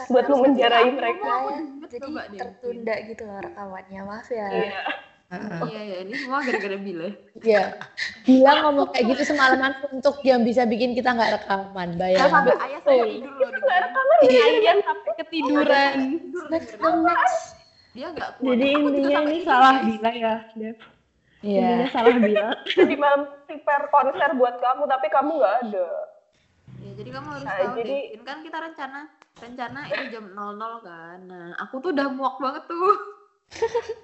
[0.08, 1.26] buat lu menjarai mereka.
[1.86, 2.38] Jadi coba deh.
[2.38, 4.00] tertunda gitu loh rekamannya.
[4.02, 4.46] Maaf ya.
[4.48, 4.82] Iya.
[5.66, 7.08] Iya iya ini semua gara-gara Bila
[7.42, 7.74] ya
[8.22, 12.80] bilang ngomong kayak gitu semalaman untuk yang bisa bikin kita nggak rekaman bayang sampai ayah
[12.80, 13.90] saya tidur loh dengerin.
[14.22, 15.96] Iya, iya sampai ketiduran.
[17.90, 19.74] dia nggak kuat Jadi intinya ini salah.
[19.80, 20.76] Bila ya, Dev.
[21.40, 22.46] Iya Intinya salah Bila.
[22.78, 25.88] Jadi malam prepare konser buat kamu, tapi kamu nggak ada.
[26.96, 29.00] jadi kamu harus Nah, tahu jadi- Devin kan kita rencana
[29.36, 31.18] rencana itu jam 00 kan.
[31.24, 32.94] Nah, aku tuh udah muak banget tuh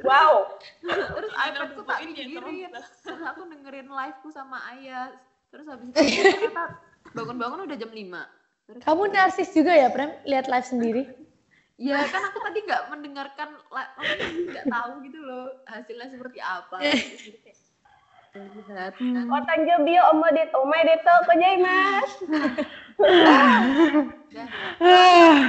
[0.06, 0.48] wow
[0.82, 2.70] terus iPadku tak pinggirin
[3.04, 5.12] terus aku dengerin liveku sama ayah
[5.52, 6.48] terus habis itu
[7.12, 7.98] bangun-bangun udah jam 5
[8.70, 11.02] terus kamu narsis juga ya Prem lihat live sendiri
[11.76, 16.78] ya kan aku tadi nggak mendengarkan nggak tahu gitu loh hasilnya seperti apa
[18.32, 22.10] Oh, tanggabi bio mo det O may dito ko, Jaimas.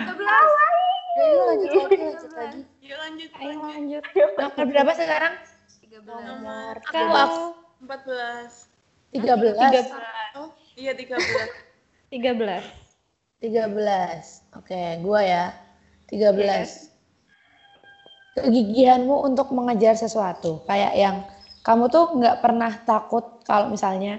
[0.04, 0.93] Kawaii.
[1.14, 2.60] Ayo lanjut lagi, lanjut lagi.
[2.82, 3.30] Lanjut.
[3.38, 4.04] Ayo lanjut.
[4.38, 5.34] Nomor berapa sekarang?
[5.86, 6.10] 13.
[6.10, 8.52] Nomor kalau Tiga belas.
[9.14, 9.86] Tiga belas.
[10.74, 12.10] iya 13.
[12.10, 12.66] 13.
[13.46, 14.58] 13.
[14.58, 15.46] Oke, gua ya.
[16.10, 16.90] Tiga belas.
[18.34, 21.22] Kegigihanmu untuk mengejar sesuatu, kayak yang
[21.62, 24.18] kamu tuh nggak pernah takut kalau misalnya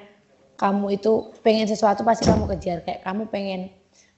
[0.54, 3.74] kamu itu pengen sesuatu pasti kamu kejar kayak kamu pengen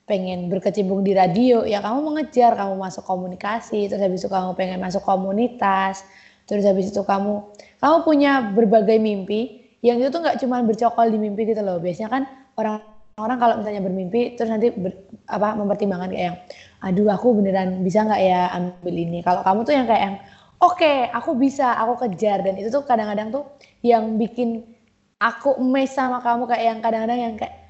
[0.06, 4.78] pengen berkecimpung di radio, ya kamu mengejar, kamu masuk komunikasi, terus habis itu kamu pengen
[4.78, 6.06] masuk komunitas,
[6.46, 7.42] terus habis itu kamu
[7.82, 11.82] kamu punya berbagai mimpi yang itu tuh nggak cuma bercokol di mimpi gitu loh.
[11.82, 12.22] Biasanya kan
[12.54, 12.78] orang
[13.16, 16.36] orang kalau misalnya bermimpi terus nanti ber- apa mempertimbangkan kayak yang
[16.84, 20.16] aduh aku beneran bisa nggak ya ambil ini kalau kamu tuh yang kayak yang
[20.60, 23.44] oke aku bisa aku kejar dan itu tuh kadang-kadang tuh
[23.80, 24.68] yang bikin
[25.16, 27.65] aku amazed sama kamu kayak yang kadang-kadang yang kayak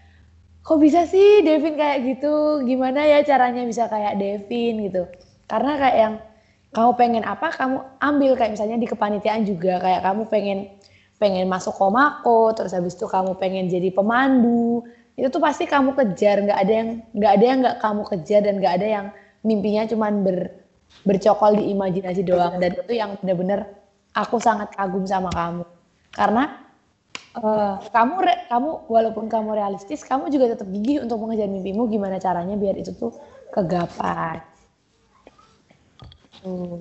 [0.66, 2.66] kok bisa sih Devin kayak gitu?
[2.66, 5.06] Gimana ya caranya bisa kayak Devin gitu?
[5.46, 6.14] Karena kayak yang
[6.74, 8.34] kamu pengen apa kamu ambil.
[8.34, 10.58] Kayak misalnya di kepanitiaan juga kayak kamu pengen
[11.16, 14.82] pengen masuk komako terus habis itu kamu pengen jadi pemandu.
[15.14, 16.42] Itu tuh pasti kamu kejar.
[16.42, 19.06] Nggak ada yang nggak ada yang nggak kamu kejar dan nggak ada yang
[19.46, 20.38] mimpinya cuman ber
[21.06, 22.58] bercokol di imajinasi doang.
[22.58, 23.70] Dan itu yang bener-bener
[24.18, 25.62] aku sangat kagum sama kamu.
[26.10, 26.65] Karena
[27.36, 32.16] eh, kamu re- kamu walaupun kamu realistis kamu juga tetap gigih untuk mengejar mimpimu gimana
[32.16, 33.12] caranya biar itu tuh
[33.50, 34.40] kegapai
[36.40, 36.78] Tuh.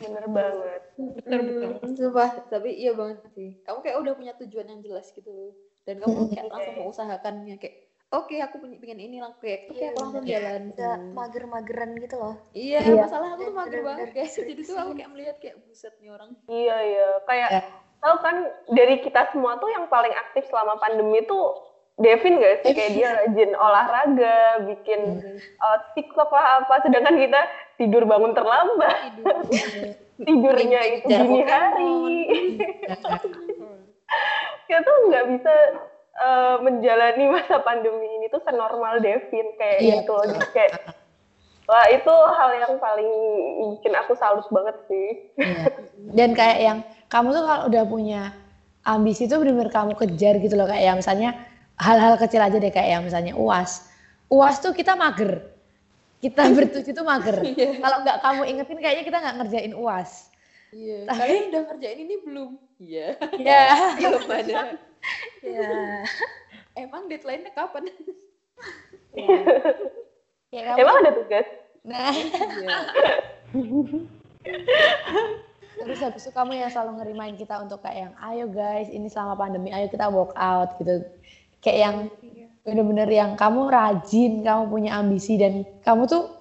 [0.00, 0.82] Bener banget.
[0.96, 1.70] Betul betul.
[1.76, 3.60] Hmm, Sumpah, tapi iya banget sih.
[3.62, 5.52] Kamu kayak udah punya tujuan yang jelas gitu.
[5.84, 7.76] Dan kamu kayak langsung mengusahakannya kayak
[8.10, 10.72] oke aku punya pengen ini lang kayak oke aku langsung jalan.
[10.72, 12.34] Nggak mager-mageran gitu loh.
[12.50, 13.02] Iya, Iya.
[13.04, 14.32] masalah aku tuh mager banget guys.
[14.34, 16.30] Jadi tuh aku kayak melihat kayak buset nih orang.
[16.48, 17.08] Iya iya.
[17.28, 17.62] Kayak Ya.
[18.00, 18.36] Tahu kan
[18.72, 23.08] dari kita semua tuh yang paling aktif selama pandemi tuh Devin gak sih kayak dia
[23.12, 25.20] rajin olahraga, bikin
[25.60, 27.40] uh, TikTok lah apa, sedangkan kita
[27.76, 29.36] tidur bangun terlambat, Tidur.
[30.24, 32.00] tidurnya itu dini hari.
[34.64, 35.54] kita tuh nggak bisa
[36.24, 39.94] uh, menjalani masa pandemi ini tuh senormal Devin kayak Iya.
[40.00, 40.14] gitu
[40.56, 40.72] kayak
[41.70, 43.10] wah itu hal yang paling
[43.78, 45.08] bikin aku salut banget sih.
[45.38, 45.64] Iya.
[46.10, 48.34] Dan kayak yang kamu tuh kalau udah punya
[48.82, 51.30] ambisi tuh bener-bener kamu kejar gitu loh kayak yang misalnya
[51.78, 53.86] hal-hal kecil aja deh kayak yang misalnya uas.
[54.26, 55.46] Uas tuh kita mager.
[56.18, 57.38] Kita bertujuh tuh mager.
[57.78, 60.10] Kalau nggak kamu ingetin kayaknya kita nggak ngerjain uas.
[60.74, 61.06] Iya.
[61.06, 62.50] Tapi- Kalian udah ngerjain ini belum?
[62.80, 63.08] Iya.
[63.38, 63.62] Ya.
[64.00, 64.60] Belum ada.
[65.44, 65.70] Ya.
[66.74, 67.90] Emang deadline-nya kapan?
[70.50, 71.46] Ya, kamu Emang ada tugas?
[71.86, 72.68] Nah, Iya.
[75.80, 79.38] terus habis itu kamu yang selalu ngerimain kita untuk kayak yang ayo guys ini selama
[79.38, 81.06] pandemi ayo kita work out gitu.
[81.62, 81.96] Kayak yang
[82.66, 86.40] bener-bener yang kamu rajin, kamu punya ambisi dan kamu tuh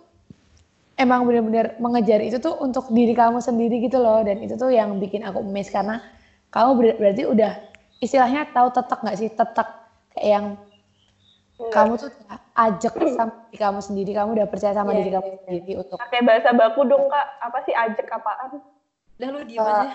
[1.00, 5.00] emang bener-bener mengejar itu tuh untuk diri kamu sendiri gitu loh dan itu tuh yang
[5.00, 6.04] bikin aku amazed karena
[6.52, 7.56] kamu ber- berarti udah
[8.04, 9.70] istilahnya tahu tetek nggak sih tetek
[10.12, 10.46] kayak yang
[11.62, 12.08] kamu tuh
[12.56, 15.38] ajak sama diri kamu sendiri kamu udah percaya sama Iya, diri iya, kamu iya.
[15.38, 17.28] sendiri untuk Pakai bahasa baku dong kak.
[17.42, 18.50] Apa sih ajak apaan?
[19.16, 19.92] Udah lu diem Eh, aja.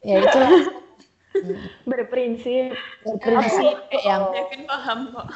[0.00, 0.38] ya itu
[1.88, 2.74] Berprinsip.
[3.00, 5.26] berprinsip yang Devin paham kok.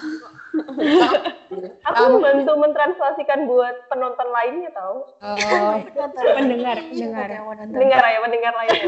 [1.84, 4.98] Aku membantu mentranslasikan buat penonton lainnya tahu.
[5.14, 5.74] oh,
[6.36, 7.28] Pendengar, Iya, pendengar.
[7.28, 7.76] kayak mau nonton.
[7.76, 8.84] Dengar ya, mendengar lainnya.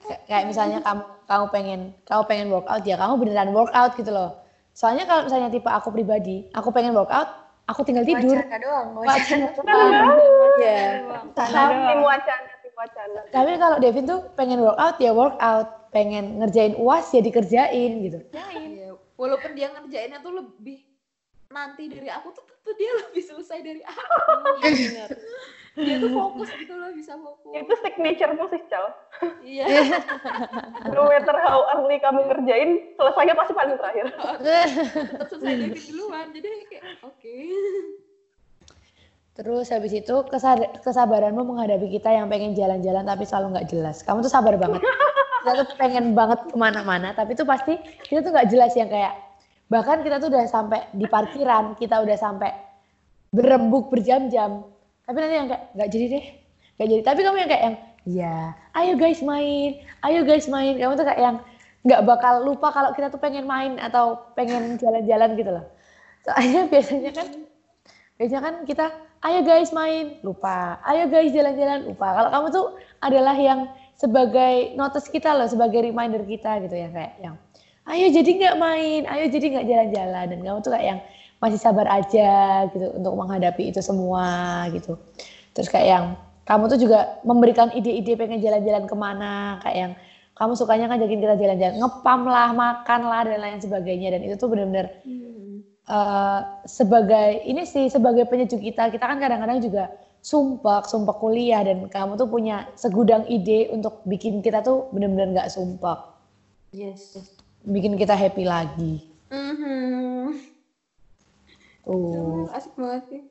[0.00, 4.36] kayak- kayak misalnya kamu kamu pengen kamu pengen workout ya kamu beneran workout gitu loh
[4.74, 8.36] soalnya kalau misalnya tipe aku pribadi aku pengen workout aku tinggal tidur.
[8.36, 9.46] Wacana doang, wacana.
[9.56, 10.12] Wacana
[10.60, 11.00] ya
[11.32, 13.20] Tim wacana, tim wacana.
[13.32, 15.68] tapi kalau Devin tuh pengen workout ya workout.
[15.94, 18.18] Pengen ngerjain uas ya dikerjain gitu.
[18.34, 18.98] Iya.
[19.14, 20.82] Walaupun dia ngerjainnya tuh lebih
[21.54, 24.02] nanti dari aku tuh tentu dia lebih selesai dari aku.
[25.74, 27.50] Dia tuh fokus gitu loh, bisa fokus.
[27.50, 28.94] Itu signature musik, Cal.
[29.42, 29.66] Iya.
[30.94, 34.06] No matter how early kamu ngerjain, selesainya pasti paling terakhir.
[34.14, 36.26] Tetap selesai David duluan.
[36.30, 37.34] Jadi kayak oke.
[39.34, 44.22] terus habis itu kesad- kesabaranmu menghadapi kita yang pengen jalan-jalan tapi selalu nggak jelas kamu
[44.22, 44.78] tuh sabar banget
[45.42, 47.74] kita tuh pengen banget ke mana-mana tapi tuh pasti
[48.06, 49.10] kita tuh nggak jelas yang kayak
[49.72, 52.52] Bahkan kita tuh udah sampai di parkiran, kita udah sampai
[53.32, 54.62] berembuk berjam-jam.
[55.04, 56.24] Tapi nanti yang kayak nggak jadi deh,
[56.78, 57.02] nggak jadi.
[57.02, 58.36] Tapi kamu yang kayak yang ya,
[58.76, 60.76] ayo guys main, ayo guys main.
[60.76, 61.36] Kamu tuh kayak yang
[61.84, 65.66] nggak bakal lupa kalau kita tuh pengen main atau pengen jalan-jalan gitu loh.
[66.24, 67.28] Soalnya biasanya kan,
[68.16, 68.86] biasanya kan kita,
[69.28, 70.80] ayo guys main, lupa.
[70.88, 72.08] Ayo guys jalan-jalan, lupa.
[72.16, 72.66] Kalau kamu tuh
[73.04, 77.36] adalah yang sebagai notice kita loh, sebagai reminder kita gitu ya kayak yang,
[77.84, 80.24] ayo jadi nggak main, ayo jadi nggak jalan-jalan.
[80.32, 81.00] Dan kamu tuh kayak yang
[81.42, 84.96] masih sabar aja gitu untuk menghadapi itu semua gitu.
[85.52, 86.04] Terus kayak yang
[86.48, 89.92] kamu tuh juga memberikan ide-ide pengen jalan-jalan ke mana, kayak yang
[90.34, 94.08] kamu sukanya ngajakin kita jalan-jalan, ngepam lah, makan lah dan lain sebagainya.
[94.16, 94.86] Dan itu tuh benar-benar
[95.84, 98.88] eh, sebagai ini sih sebagai penyejuk kita.
[98.90, 99.92] Kita kan kadang-kadang juga
[100.24, 105.52] sumpah, sumpah kuliah dan kamu tuh punya segudang ide untuk bikin kita tuh benar-benar nggak
[105.52, 106.16] sumpah,
[106.72, 107.14] Yes.
[107.64, 109.00] Bikin kita happy lagi.
[109.28, 110.36] Mhm.
[111.82, 112.48] Tuh.
[112.50, 113.22] Asik banget sih.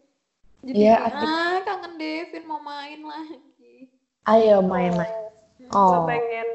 [0.64, 1.28] Jadi Iya, kayak, asik.
[1.28, 3.90] ah kangen Devin mau main lagi.
[4.24, 5.12] Ayo main-main.
[5.60, 6.06] Gue Oh.
[6.06, 6.48] pengen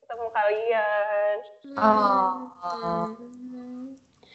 [0.00, 1.38] ketemu kalian.
[1.76, 3.04] Oh.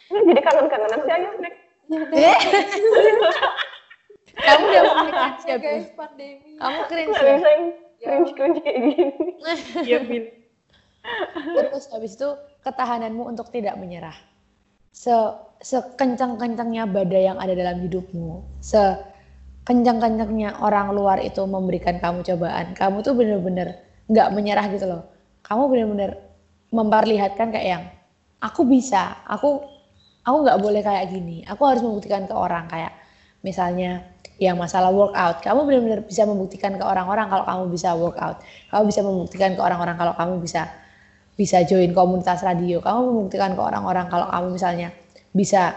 [0.06, 1.62] Ini jadi kangen-kangenan sih ayo next.
[4.36, 5.64] Kamu udah mulai cringe ya, Ya Bin?
[5.64, 6.52] guys, pandemi.
[6.54, 7.20] Kamu cringe ya?
[7.34, 7.64] bisa yang
[7.98, 9.06] cringe-cringe kayak gini.
[9.88, 10.24] Iya, Bin.
[11.56, 12.28] Terus habis itu
[12.62, 14.14] ketahananmu untuk tidak menyerah.
[14.92, 15.12] Se
[15.56, 23.16] sekencang-kencangnya badai yang ada dalam hidupmu, sekencang-kencangnya orang luar itu memberikan kamu cobaan, kamu tuh
[23.16, 23.80] bener-bener
[24.12, 25.08] nggak menyerah gitu loh.
[25.40, 26.20] Kamu bener-bener
[26.74, 27.84] memperlihatkan kayak yang
[28.44, 29.64] aku bisa, aku
[30.28, 32.68] aku nggak boleh kayak gini, aku harus membuktikan ke orang.
[32.68, 32.92] Kayak
[33.40, 34.04] misalnya
[34.36, 39.00] yang masalah workout, kamu benar-benar bisa membuktikan ke orang-orang kalau kamu bisa workout, kamu bisa
[39.00, 40.68] membuktikan ke orang-orang kalau kamu bisa
[41.36, 44.88] bisa join komunitas radio, kamu membuktikan ke orang-orang kalau kamu misalnya
[45.36, 45.76] bisa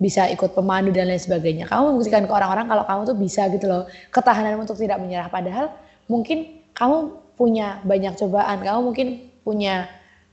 [0.00, 1.68] bisa ikut pemandu dan lain sebagainya.
[1.68, 3.84] Kamu membuktikan ke orang-orang kalau kamu tuh bisa gitu loh.
[4.12, 5.72] Ketahanan untuk tidak menyerah padahal
[6.08, 9.06] mungkin kamu punya banyak cobaan, kamu mungkin
[9.44, 9.88] punya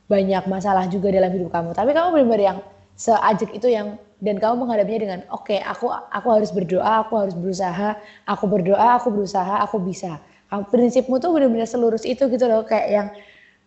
[0.07, 1.75] banyak masalah juga dalam hidup kamu.
[1.75, 2.57] Tapi kamu benar-benar yang
[2.95, 7.99] seajak itu yang dan kamu menghadapinya dengan oke, aku aku harus berdoa, aku harus berusaha,
[8.25, 10.17] aku berdoa, aku berusaha, aku bisa.
[10.47, 13.07] Kamu prinsipmu tuh benar-benar selurus itu gitu loh kayak yang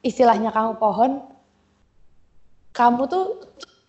[0.00, 1.24] istilahnya kamu pohon
[2.70, 3.26] kamu tuh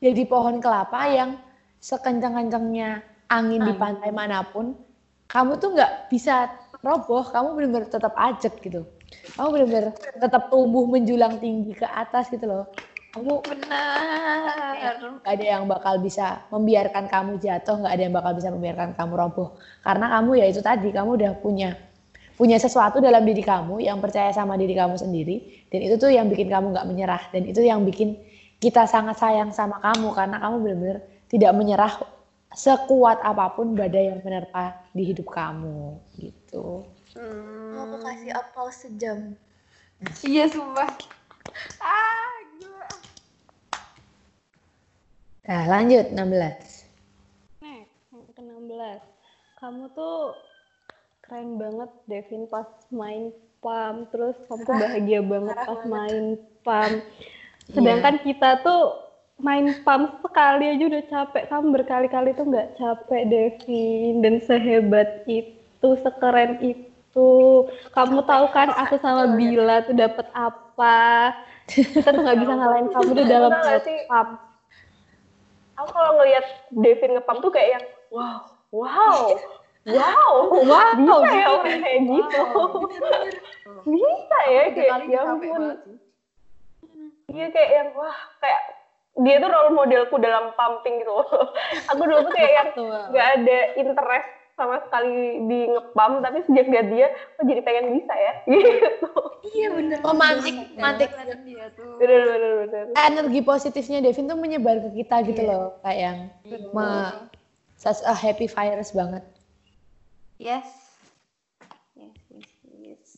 [0.02, 1.38] jadi pohon kelapa yang
[1.82, 4.76] sekencang-kencangnya angin di pantai mana pun,
[5.32, 8.84] kamu tuh nggak bisa roboh, kamu benar-benar tetap ajak gitu.
[9.38, 12.66] Kamu benar-benar tetap tumbuh menjulang tinggi ke atas gitu loh.
[13.12, 15.20] Kamu Benar.
[15.20, 19.14] nggak ada yang bakal bisa membiarkan kamu jatuh, nggak ada yang bakal bisa membiarkan kamu
[19.20, 19.50] roboh.
[19.84, 21.76] Karena kamu ya itu tadi, kamu udah punya
[22.36, 26.28] punya sesuatu dalam diri kamu yang percaya sama diri kamu sendiri dan itu tuh yang
[26.28, 28.18] bikin kamu nggak menyerah dan itu yang bikin
[28.62, 30.98] kita sangat sayang sama kamu karena kamu benar-benar
[31.32, 31.94] tidak menyerah
[32.52, 36.84] sekuat apa pun badai yang menerpa di hidup kamu gitu.
[37.16, 39.34] Mau aku kasih aplaus sejam.
[40.26, 40.92] Iya sumpah.
[41.80, 42.90] Ah, gila.
[45.48, 46.18] Nah, lanjut 16.
[47.64, 49.02] Next, yang ke-16.
[49.62, 50.36] Kamu tuh
[51.32, 53.32] keren banget, Devin, pas main
[53.64, 54.04] PAM.
[54.12, 56.36] Terus kamu tuh bahagia banget pas main
[56.68, 56.92] PAM.
[57.72, 59.00] Sedangkan kita tuh
[59.40, 61.44] main PAM sekali aja udah capek.
[61.48, 64.20] Kamu berkali-kali tuh nggak capek, Devin.
[64.20, 67.32] Dan sehebat itu, sekeren itu.
[67.96, 71.32] Kamu tahu kan aku sama Bila tuh dapet apa.
[71.72, 73.52] Kita tuh nggak bisa ngalahin kamu di dalam?
[74.12, 74.28] PAM.
[75.80, 78.44] Aku kalau ngelihat Devin ngepam tuh kayak yang wow,
[78.76, 79.32] wow,
[79.84, 82.42] wow, Wow, bisa ya orang kayak gitu.
[83.82, 85.62] Bisa ya kayak ya ampun.
[85.82, 85.98] sih.
[87.32, 88.62] Iya kayak yang wah kayak
[89.18, 91.16] dia tuh role modelku dalam pumping gitu.
[91.90, 92.70] aku dulu tuh kayak yang
[93.10, 98.14] nggak ada interest sama sekali di ngepam tapi sejak lihat dia aku jadi pengen bisa
[98.14, 99.10] ya gitu.
[99.52, 99.98] Iya bener.
[100.06, 101.10] Oh, mantik, mantik.
[101.10, 101.98] Kelihatan dia tuh.
[101.98, 102.84] Bener bener bener.
[102.94, 106.18] Energi positifnya Devin tuh menyebar ke kita gitu loh, kayak yang
[106.70, 107.16] me-
[107.74, 109.26] such a happy virus banget.
[110.42, 110.66] Yes.
[111.94, 112.50] Yes, yes,
[112.82, 113.10] yes.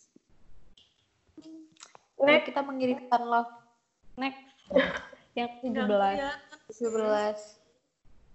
[2.19, 2.51] Next.
[2.51, 3.47] kita mengirimkan love.
[4.19, 4.43] Next.
[5.39, 6.19] Yang Udah 17.
[6.19, 6.39] lihat.
[6.67, 7.63] 11.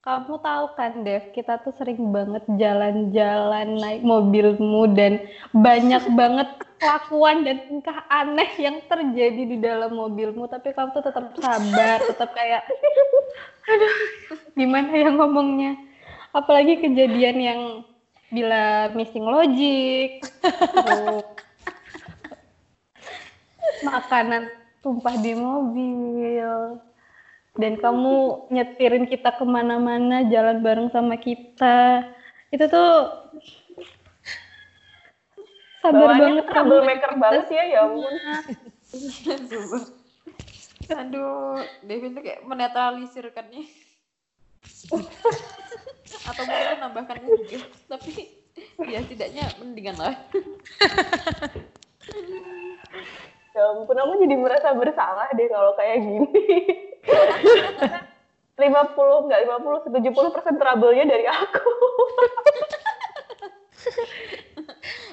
[0.00, 5.20] Kamu tahu kan, Dev, kita tuh sering banget jalan-jalan naik mobilmu dan
[5.52, 6.48] banyak banget
[6.80, 10.48] kelakuan dan tingkah aneh yang terjadi di dalam mobilmu.
[10.48, 12.64] Tapi kamu tuh tetap sabar, tetap kayak,
[13.68, 13.96] aduh,
[14.56, 15.76] gimana ya ngomongnya?
[16.32, 17.60] Apalagi kejadian yang
[18.28, 21.24] bila missing logic, terus
[23.88, 24.52] makanan
[24.84, 26.78] tumpah di mobil,
[27.58, 32.06] dan kamu nyetirin kita ke mana-mana jalan bareng sama kita
[32.48, 32.92] itu tuh
[35.84, 38.14] sabar Bawaannya banget kamu troublemaker banget ya, ya ampun.
[41.04, 43.68] Aduh, Devin tuh kayak menetralisir kan nih.
[46.28, 47.58] Atau mungkin menambahkan juga.
[47.88, 48.10] Tapi
[48.84, 50.14] ya setidaknya mendingan lah.
[53.56, 56.30] Ya ampun, aku jadi merasa bersalah deh kalau kayak gini.
[58.58, 61.70] 50, enggak 50, 70 persen trouble-nya dari aku.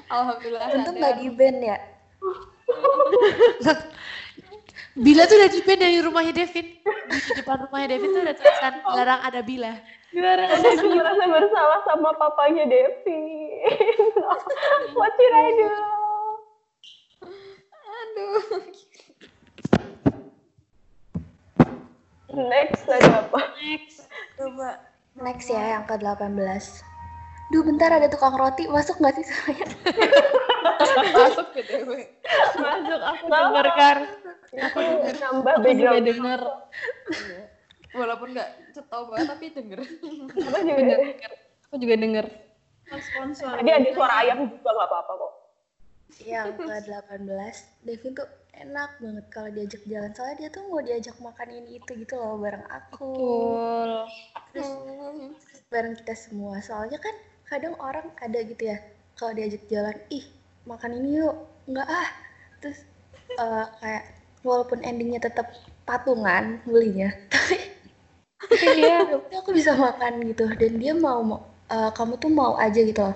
[0.10, 1.78] Alhamdulillah Untung nggak di band ya.
[4.96, 6.68] Bila tuh udah di band dari rumahnya Devin.
[6.86, 9.74] Di depan rumahnya Devin tuh ada tulisan larang ada Bila.
[10.16, 13.52] Aku merasa bersalah sama papanya Devi.
[14.96, 15.68] What should I do?
[17.76, 18.44] Aduh.
[22.32, 23.40] Next ada apa?
[24.40, 24.70] Coba
[25.20, 26.32] next ya yang ke 18.
[27.52, 29.68] Duh bentar ada tukang roti masuk nggak sih saya?
[31.16, 32.08] Masuk ke Dewi.
[32.58, 33.62] masuk aku apa.
[33.76, 33.98] kar
[34.56, 34.80] Aku
[35.20, 36.08] nambah aku juga background.
[36.08, 36.42] denger
[37.96, 39.80] Walaupun nggak cetau banget tapi denger.
[39.80, 41.32] Aku juga denger.
[41.66, 42.26] aku juga denger.
[42.86, 43.56] Sponsor.
[43.64, 45.34] Tadi ada suara ayam juga nggak apa-apa kok.
[46.22, 50.12] Yang ke 18 Devin tuh enak banget kalau diajak jalan.
[50.14, 53.12] Soalnya dia tuh mau diajak makan ini itu gitu loh bareng aku.
[53.16, 53.92] Betul.
[54.54, 54.70] Terus
[55.72, 56.62] bareng kita semua.
[56.62, 57.16] Soalnya kan
[57.48, 58.78] kadang orang ada gitu ya
[59.18, 60.26] kalau diajak jalan ih
[60.70, 61.36] makan ini yuk.
[61.66, 62.10] Nggak ah.
[62.62, 62.80] Terus
[63.34, 64.04] eh, kayak
[64.46, 65.50] walaupun endingnya tetap
[65.86, 67.58] patungan belinya tapi
[68.62, 68.92] iya.
[69.12, 70.44] Tapi aku bisa makan gitu.
[70.62, 71.22] Dan dia mau
[71.74, 73.16] eh, kamu tuh mau aja gitu loh.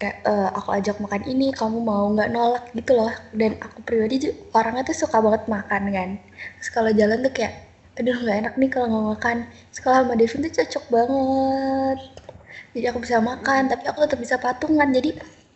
[0.00, 3.12] Kayak eh, aku ajak makan ini kamu mau nggak nolak gitu loh.
[3.40, 6.10] Dan aku pribadi ju- orangnya tuh suka banget makan kan.
[6.58, 7.54] Terus kalau jalan tuh kayak
[7.98, 9.36] aduh nggak enak nih kalau nggak makan.
[9.76, 11.98] Sekolah sama Devin tuh cocok banget.
[12.74, 14.88] Jadi aku bisa makan tapi aku tetap bisa patungan.
[14.96, 15.10] Jadi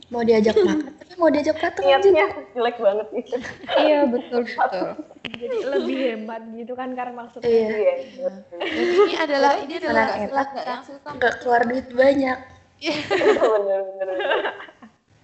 [0.09, 3.37] mau diajak makan tapi mau diajak juga Niatnya jelek banget gitu.
[3.79, 4.89] iya betul betul
[5.29, 7.49] Jadi lebih hemat gitu kan karena maksudnya.
[7.49, 8.31] iya Iya.
[8.73, 12.39] Ini adalah ini adalah Nggak yang suka nggak keluar duit banyak
[12.79, 14.09] Bener-bener.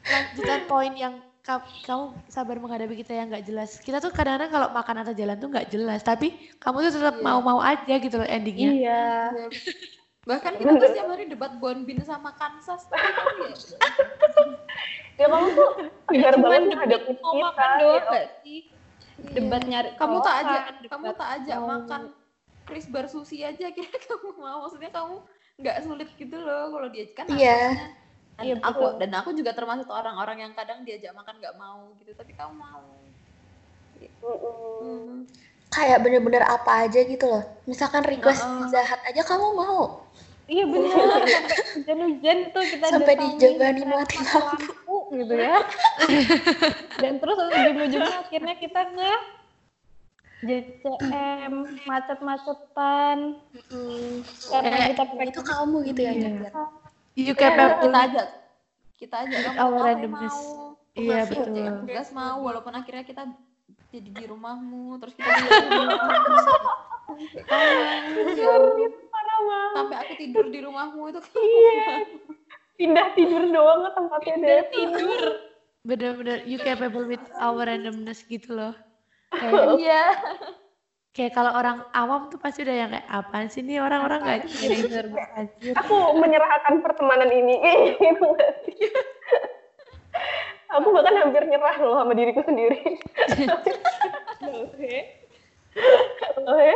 [0.05, 3.79] lanjutan poin yang ka- kamu sabar menghadapi kita yang nggak jelas.
[3.79, 7.25] Kita tuh kadang-kadang kalau makan atau jalan tuh nggak jelas, tapi kamu tuh tetap Iya.
[7.25, 8.71] mau-mau aja gitu loh endingnya.
[8.71, 9.03] iya
[10.25, 12.89] Bahkan kita tuh setiap hari debat Bonbin sama Kansas.
[12.89, 13.53] Tapi kan ya,
[15.15, 15.69] Ya kamu tuh
[16.11, 17.45] agar cuman banget mau kita.
[17.47, 18.11] makan doang ya.
[18.11, 18.61] gak sih
[19.31, 22.03] debat nyari kamu tak ajak, colokan, kamu tak ajak mau- makan
[22.65, 24.67] Chris bar sushi aja kira kamu mau.
[24.67, 25.17] Maksudnya kamu
[25.55, 27.95] nggak sulit gitu loh kalau diajak kan Iya.
[28.35, 28.99] Iya, aku betul.
[28.99, 32.83] dan aku juga termasuk orang-orang yang kadang diajak makan nggak mau gitu, tapi kamu mau.
[34.19, 34.51] Mm-mm.
[34.83, 35.19] Hmm.
[35.75, 37.43] Kayak bener-bener apa aja gitu loh.
[37.67, 38.71] Misalkan request Heeh.
[38.71, 40.07] Pizza Hut aja kamu mau.
[40.47, 40.93] Iya bener.
[40.95, 45.59] Sampai hujan-hujan tuh kita Sampai kayak mati lampu gitu ya.
[47.03, 49.11] Dan terus ujung-ujungnya akhirnya kita ke
[50.45, 51.55] JCM
[51.89, 53.19] macet-macetan.
[54.53, 56.55] Karena Kayak kita itu kamu gitu ya Jadian.
[57.15, 58.27] You Kita ajak,
[59.01, 60.77] kita ajak kamu our mau.
[60.95, 61.59] Iya, betul.
[61.83, 63.27] tugas mau, walaupun akhirnya kita
[63.95, 65.31] jadi di rumahmu, terus kita
[69.07, 69.75] Parah banget.
[69.75, 71.87] sampai aku tidur di rumahmu itu kan Iya.
[72.75, 74.63] Pindah tidur doang ke tempatnya deh.
[74.75, 75.23] tidur
[75.85, 78.75] Bener-bener you capable with our randomness gitu loh.
[79.31, 80.05] Kayak, iya
[81.15, 84.51] kayak kalau orang awam tuh pasti udah yang kayak apaan sih nih orang-orang nggak
[84.83, 85.07] bener
[85.39, 87.55] anjir Aku menyerahkan pertemanan ini.
[87.95, 88.27] Gitu
[88.67, 88.91] sih?
[90.75, 92.99] Aku bahkan hampir nyerah loh sama diriku sendiri.
[94.43, 94.95] Oke.
[96.45, 96.73] Oke.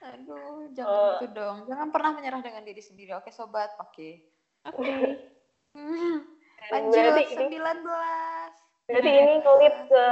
[0.00, 4.18] aduh jangan gitu dong jangan pernah menyerah dengan diri sendiri oke sobat oke
[4.66, 4.90] oke
[5.70, 6.26] Hmm,
[6.66, 7.86] Dan lanjut berarti ini 19
[8.90, 10.06] Berarti ini ngelit ke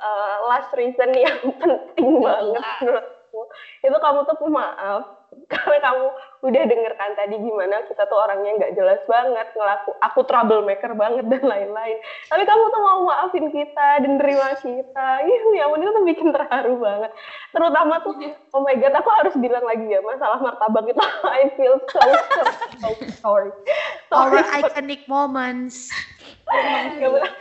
[0.00, 3.40] uh, last reason yang penting banget menurutku.
[3.84, 5.04] Itu kamu tuh pemaaf.
[5.52, 6.06] Karena kamu
[6.42, 11.24] udah denger kan tadi gimana kita tuh orangnya nggak jelas banget, ngelaku aku troublemaker banget
[11.30, 11.98] dan lain-lain.
[12.26, 15.08] Tapi kamu tuh mau maafin kita dan nerima kita.
[15.22, 17.14] Ih, ya ampun itu tuh bikin terharu banget.
[17.54, 18.18] Terutama tuh,
[18.58, 20.98] oh my god, aku harus bilang lagi ya masalah martabak itu.
[21.30, 22.42] I feel so so,
[22.82, 22.88] so
[23.22, 23.54] sorry.
[24.10, 24.66] our Sorry.
[24.66, 25.94] iconic moments.
[26.98, 27.32] Ya benar.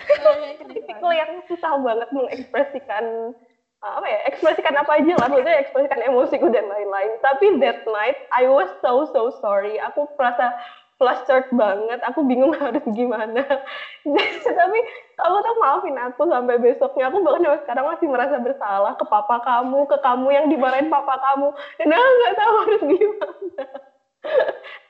[0.72, 3.34] tipikal yang susah banget mengekspresikan
[3.82, 8.46] apa ya ekspresikan apa aja lah maksudnya ekspresikan emosiku dan lain-lain tapi that night I
[8.46, 10.54] was so so sorry aku merasa
[11.02, 11.98] flustered banget.
[12.14, 13.42] Aku bingung harus gimana.
[14.62, 14.80] Tapi
[15.18, 17.10] kamu tuh maafin aku sampai besoknya.
[17.10, 21.18] Aku bahkan sampai sekarang masih merasa bersalah ke papa kamu, ke kamu yang dimarahin papa
[21.18, 21.50] kamu.
[21.82, 23.66] Dan aku nggak tahu harus gimana.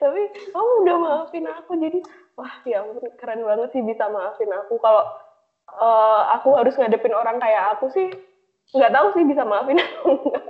[0.03, 0.21] Tapi
[0.51, 1.71] kamu udah maafin aku.
[1.79, 1.99] Jadi,
[2.35, 4.75] wah ya ampun, keren banget sih bisa maafin aku.
[4.83, 5.07] Kalau
[5.79, 8.11] eh, aku harus ngadepin orang kayak aku sih,
[8.71, 10.45] nggak tahu sih bisa maafin aku nggak.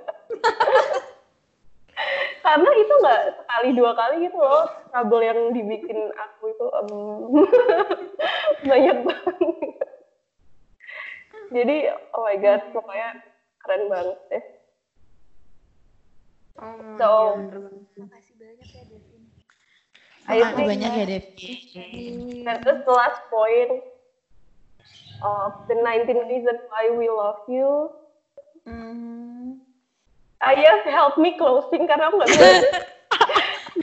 [2.41, 6.89] Karena itu nggak sekali dua kali gitu loh trouble yang dibikin aku itu em,
[8.69, 9.88] banyak banget.
[11.51, 11.78] Jadi
[12.15, 13.09] oh my god pokoknya
[13.61, 14.43] keren banget deh.
[16.57, 17.09] Oh, So
[17.97, 19.24] Makasih banyak ya Devin.
[20.26, 21.51] I Makasih think banyak ya Devi.
[22.45, 23.82] that is the last point
[25.22, 27.89] of the 19 reasons why we love you.
[28.66, 29.62] Mhm.
[30.41, 32.47] Ayah help me closing karena aku nggak bisa.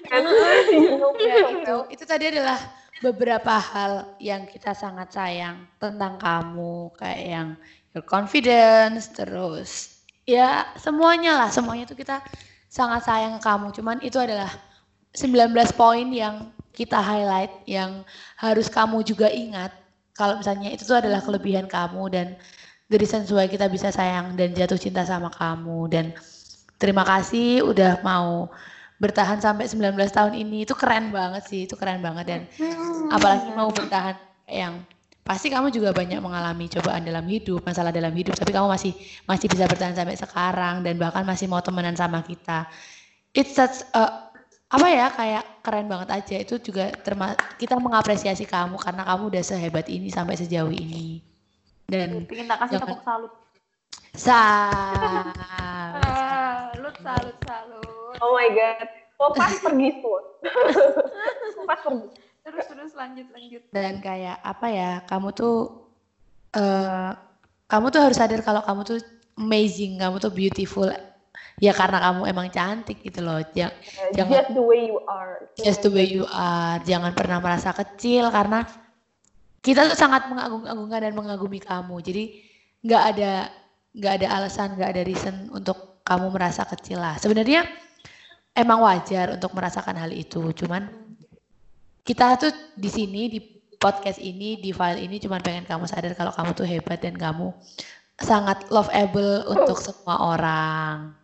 [0.09, 2.59] Itu, itu tadi adalah
[2.99, 7.49] beberapa hal yang kita sangat sayang tentang kamu, kayak yang
[7.95, 12.21] your confidence, terus ya semuanya lah, semuanya itu kita
[12.67, 13.67] sangat sayang ke kamu.
[13.71, 14.51] Cuman itu adalah
[15.15, 18.03] 19 poin yang kita highlight, yang
[18.39, 19.71] harus kamu juga ingat.
[20.19, 22.27] Kalau misalnya itu tuh adalah kelebihan kamu dan
[22.97, 25.81] reasons why kita bisa sayang dan jatuh cinta sama kamu.
[25.93, 26.05] Dan
[26.81, 28.49] terima kasih udah mau
[29.03, 30.65] bertahan sampai 19 tahun ini.
[30.65, 32.25] Itu keren banget sih itu keren banget.
[32.27, 32.41] Dan
[33.13, 34.17] apalagi mau bertahan
[34.49, 34.81] yang
[35.25, 38.97] pasti kamu juga banyak mengalami cobaan dalam hidup masalah dalam hidup tapi kamu masih
[39.29, 42.65] masih bisa bertahan sampai sekarang dan bahkan masih mau temenan sama kita.
[43.37, 44.33] It's such a-
[44.69, 46.37] apa ya kayak keren banget aja.
[46.41, 51.21] Itu juga terma kita mengapresiasi kamu karena kamu udah sehebat ini sampai sejauh ini
[51.89, 53.33] dan Pengen tak kasih Jangan- tepuk salut.
[54.13, 54.41] sa
[56.75, 58.15] Salut, salut, salut.
[58.19, 58.87] oh my god.
[59.19, 60.21] Oh pas pergi semua.
[61.69, 62.07] pas pergi.
[62.41, 63.61] Terus, terus, lanjut, lanjut.
[63.71, 65.85] dan kayak apa ya kamu tuh
[66.51, 67.13] eh
[67.67, 68.99] kamu tuh harus sadar kalau kamu tuh
[69.37, 70.89] amazing kamu tuh beautiful
[71.59, 73.75] ya karena kamu emang cantik gitu loh Ja-
[74.13, 75.35] jangan Just the way you are.
[75.59, 78.65] just the way you are jangan pernah merasa kecil karena
[79.69, 82.01] kita tuh sangat mengagung-agungkan dan mengagumi kamu.
[82.01, 82.25] Jadi
[82.89, 83.33] nggak ada
[83.93, 87.21] nggak ada alasan nggak ada reason untuk kamu merasa kecil lah.
[87.21, 87.69] Sebenarnya
[88.57, 90.41] emang wajar untuk merasakan hal itu.
[90.57, 90.89] Cuman
[92.01, 93.41] kita tuh di sini di
[93.77, 97.53] podcast ini di file ini cuman pengen kamu sadar kalau kamu tuh hebat dan kamu
[98.19, 101.15] sangat lovable untuk semua orang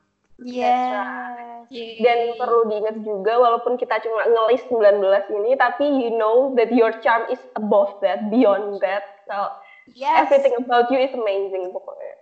[1.74, 6.94] Dan perlu diingat juga walaupun kita cuma ngelis 19 ini tapi you know that your
[7.02, 9.02] charm is above that, beyond that.
[9.26, 9.50] So
[9.92, 10.24] Yes.
[10.24, 12.16] everything about you is amazing pokoknya.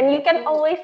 [0.00, 0.80] And you can always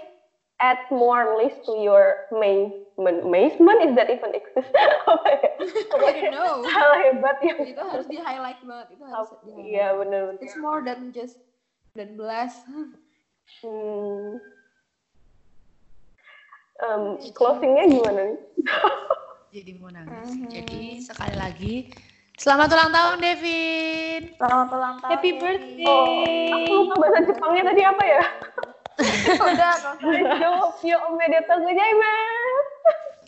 [0.61, 3.25] add more list to your amazement.
[3.25, 4.75] Amazement is that even exist?
[4.75, 5.39] I
[5.95, 6.67] don't know.
[6.67, 8.99] Hal hebat Itu harus di highlight banget.
[8.99, 10.43] Itu harus di Iya benar-benar.
[10.43, 11.39] It's more than just
[11.95, 12.99] 19.
[13.65, 14.37] Hmm.
[16.79, 18.39] Em, closingnya gimana nih?
[19.55, 21.75] jadi mau nangis jadi sekali lagi
[22.39, 25.11] selamat ulang tahun Devin Selamat ulang tahun.
[25.11, 25.89] Happy birthday.
[25.89, 26.07] Oh,
[26.55, 28.23] aku lupa bahasa Jepangnya tadi apa ya?
[29.51, 29.75] Udah.
[30.39, 30.53] Yo,
[30.87, 32.59] yo, omedetou gozaimasu.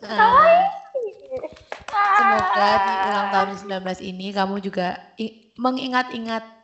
[0.07, 0.67] Nah,
[1.91, 3.49] semoga di ulang tahun
[3.83, 4.99] 19 ini kamu juga
[5.59, 6.60] mengingat-ingat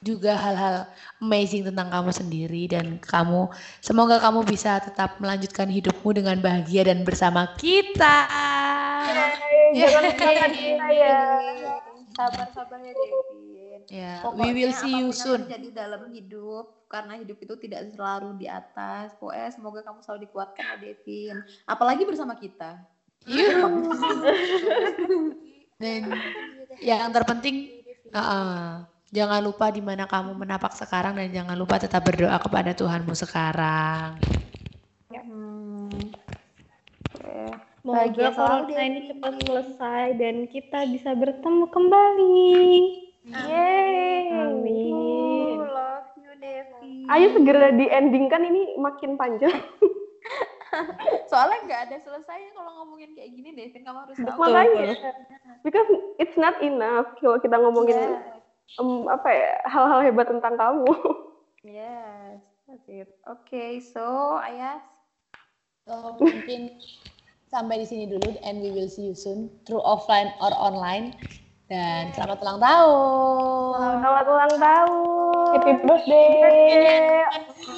[0.00, 0.88] juga hal-hal
[1.20, 3.52] amazing tentang kamu sendiri dan kamu
[3.84, 8.24] semoga kamu bisa tetap melanjutkan hidupmu dengan bahagia dan bersama kita.
[9.76, 11.20] Jangan lupa kita ya.
[12.16, 13.80] Sabar-sabar ya, Devin.
[13.90, 15.46] Ya, we will see you soon.
[15.46, 19.14] Jadi dalam hidup, karena hidup itu tidak selalu di atas.
[19.20, 21.36] Pokoknya semoga kamu selalu dikuatkan ya, Devin.
[21.68, 22.82] Apalagi bersama kita.
[25.80, 26.12] Dan
[26.80, 32.38] yang terpenting, uh-uh, jangan lupa di mana kamu menapak sekarang dan jangan lupa tetap berdoa
[32.38, 34.16] kepada Tuhanmu sekarang.
[35.10, 35.90] Hmm.
[37.80, 42.60] Semoga Bahagia selalu, corona ini cepat selesai dan kita bisa bertemu kembali.
[43.24, 44.24] Yeay.
[44.36, 45.58] Amin.
[45.64, 47.08] love you, Devi.
[47.08, 49.52] Ayo segera di ending kan ini makin panjang.
[51.30, 53.82] Soalnya nggak ada selesainya kalau ngomongin kayak gini, Devin.
[53.82, 54.38] Kamu harus tahu.
[54.38, 54.94] Makanya,
[55.66, 55.88] because
[56.22, 57.98] it's not enough kalau kita ngomongin
[58.78, 60.86] em, apa ya hal-hal hebat tentang kamu.
[61.60, 63.04] Yes, that's it.
[63.28, 64.00] Okay, so
[64.40, 64.80] Ayas.
[65.84, 66.80] So, mungkin
[67.52, 71.12] sampai di sini dulu and we will see you soon through offline or online.
[71.68, 74.02] Dan selamat ulang tahun.
[74.02, 75.52] Selamat ulang tahun.
[75.54, 77.22] Happy birthday.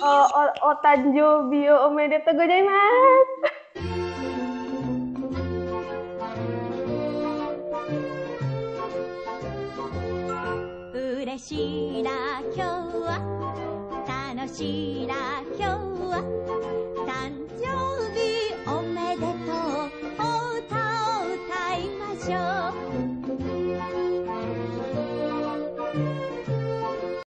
[0.00, 3.51] Oh, oh, oh Tanjo Bio gozaimasu.
[11.32, 12.10] 嬉しいな
[12.54, 13.32] 今日は。
[14.36, 15.14] 楽しいな
[15.56, 15.61] 今日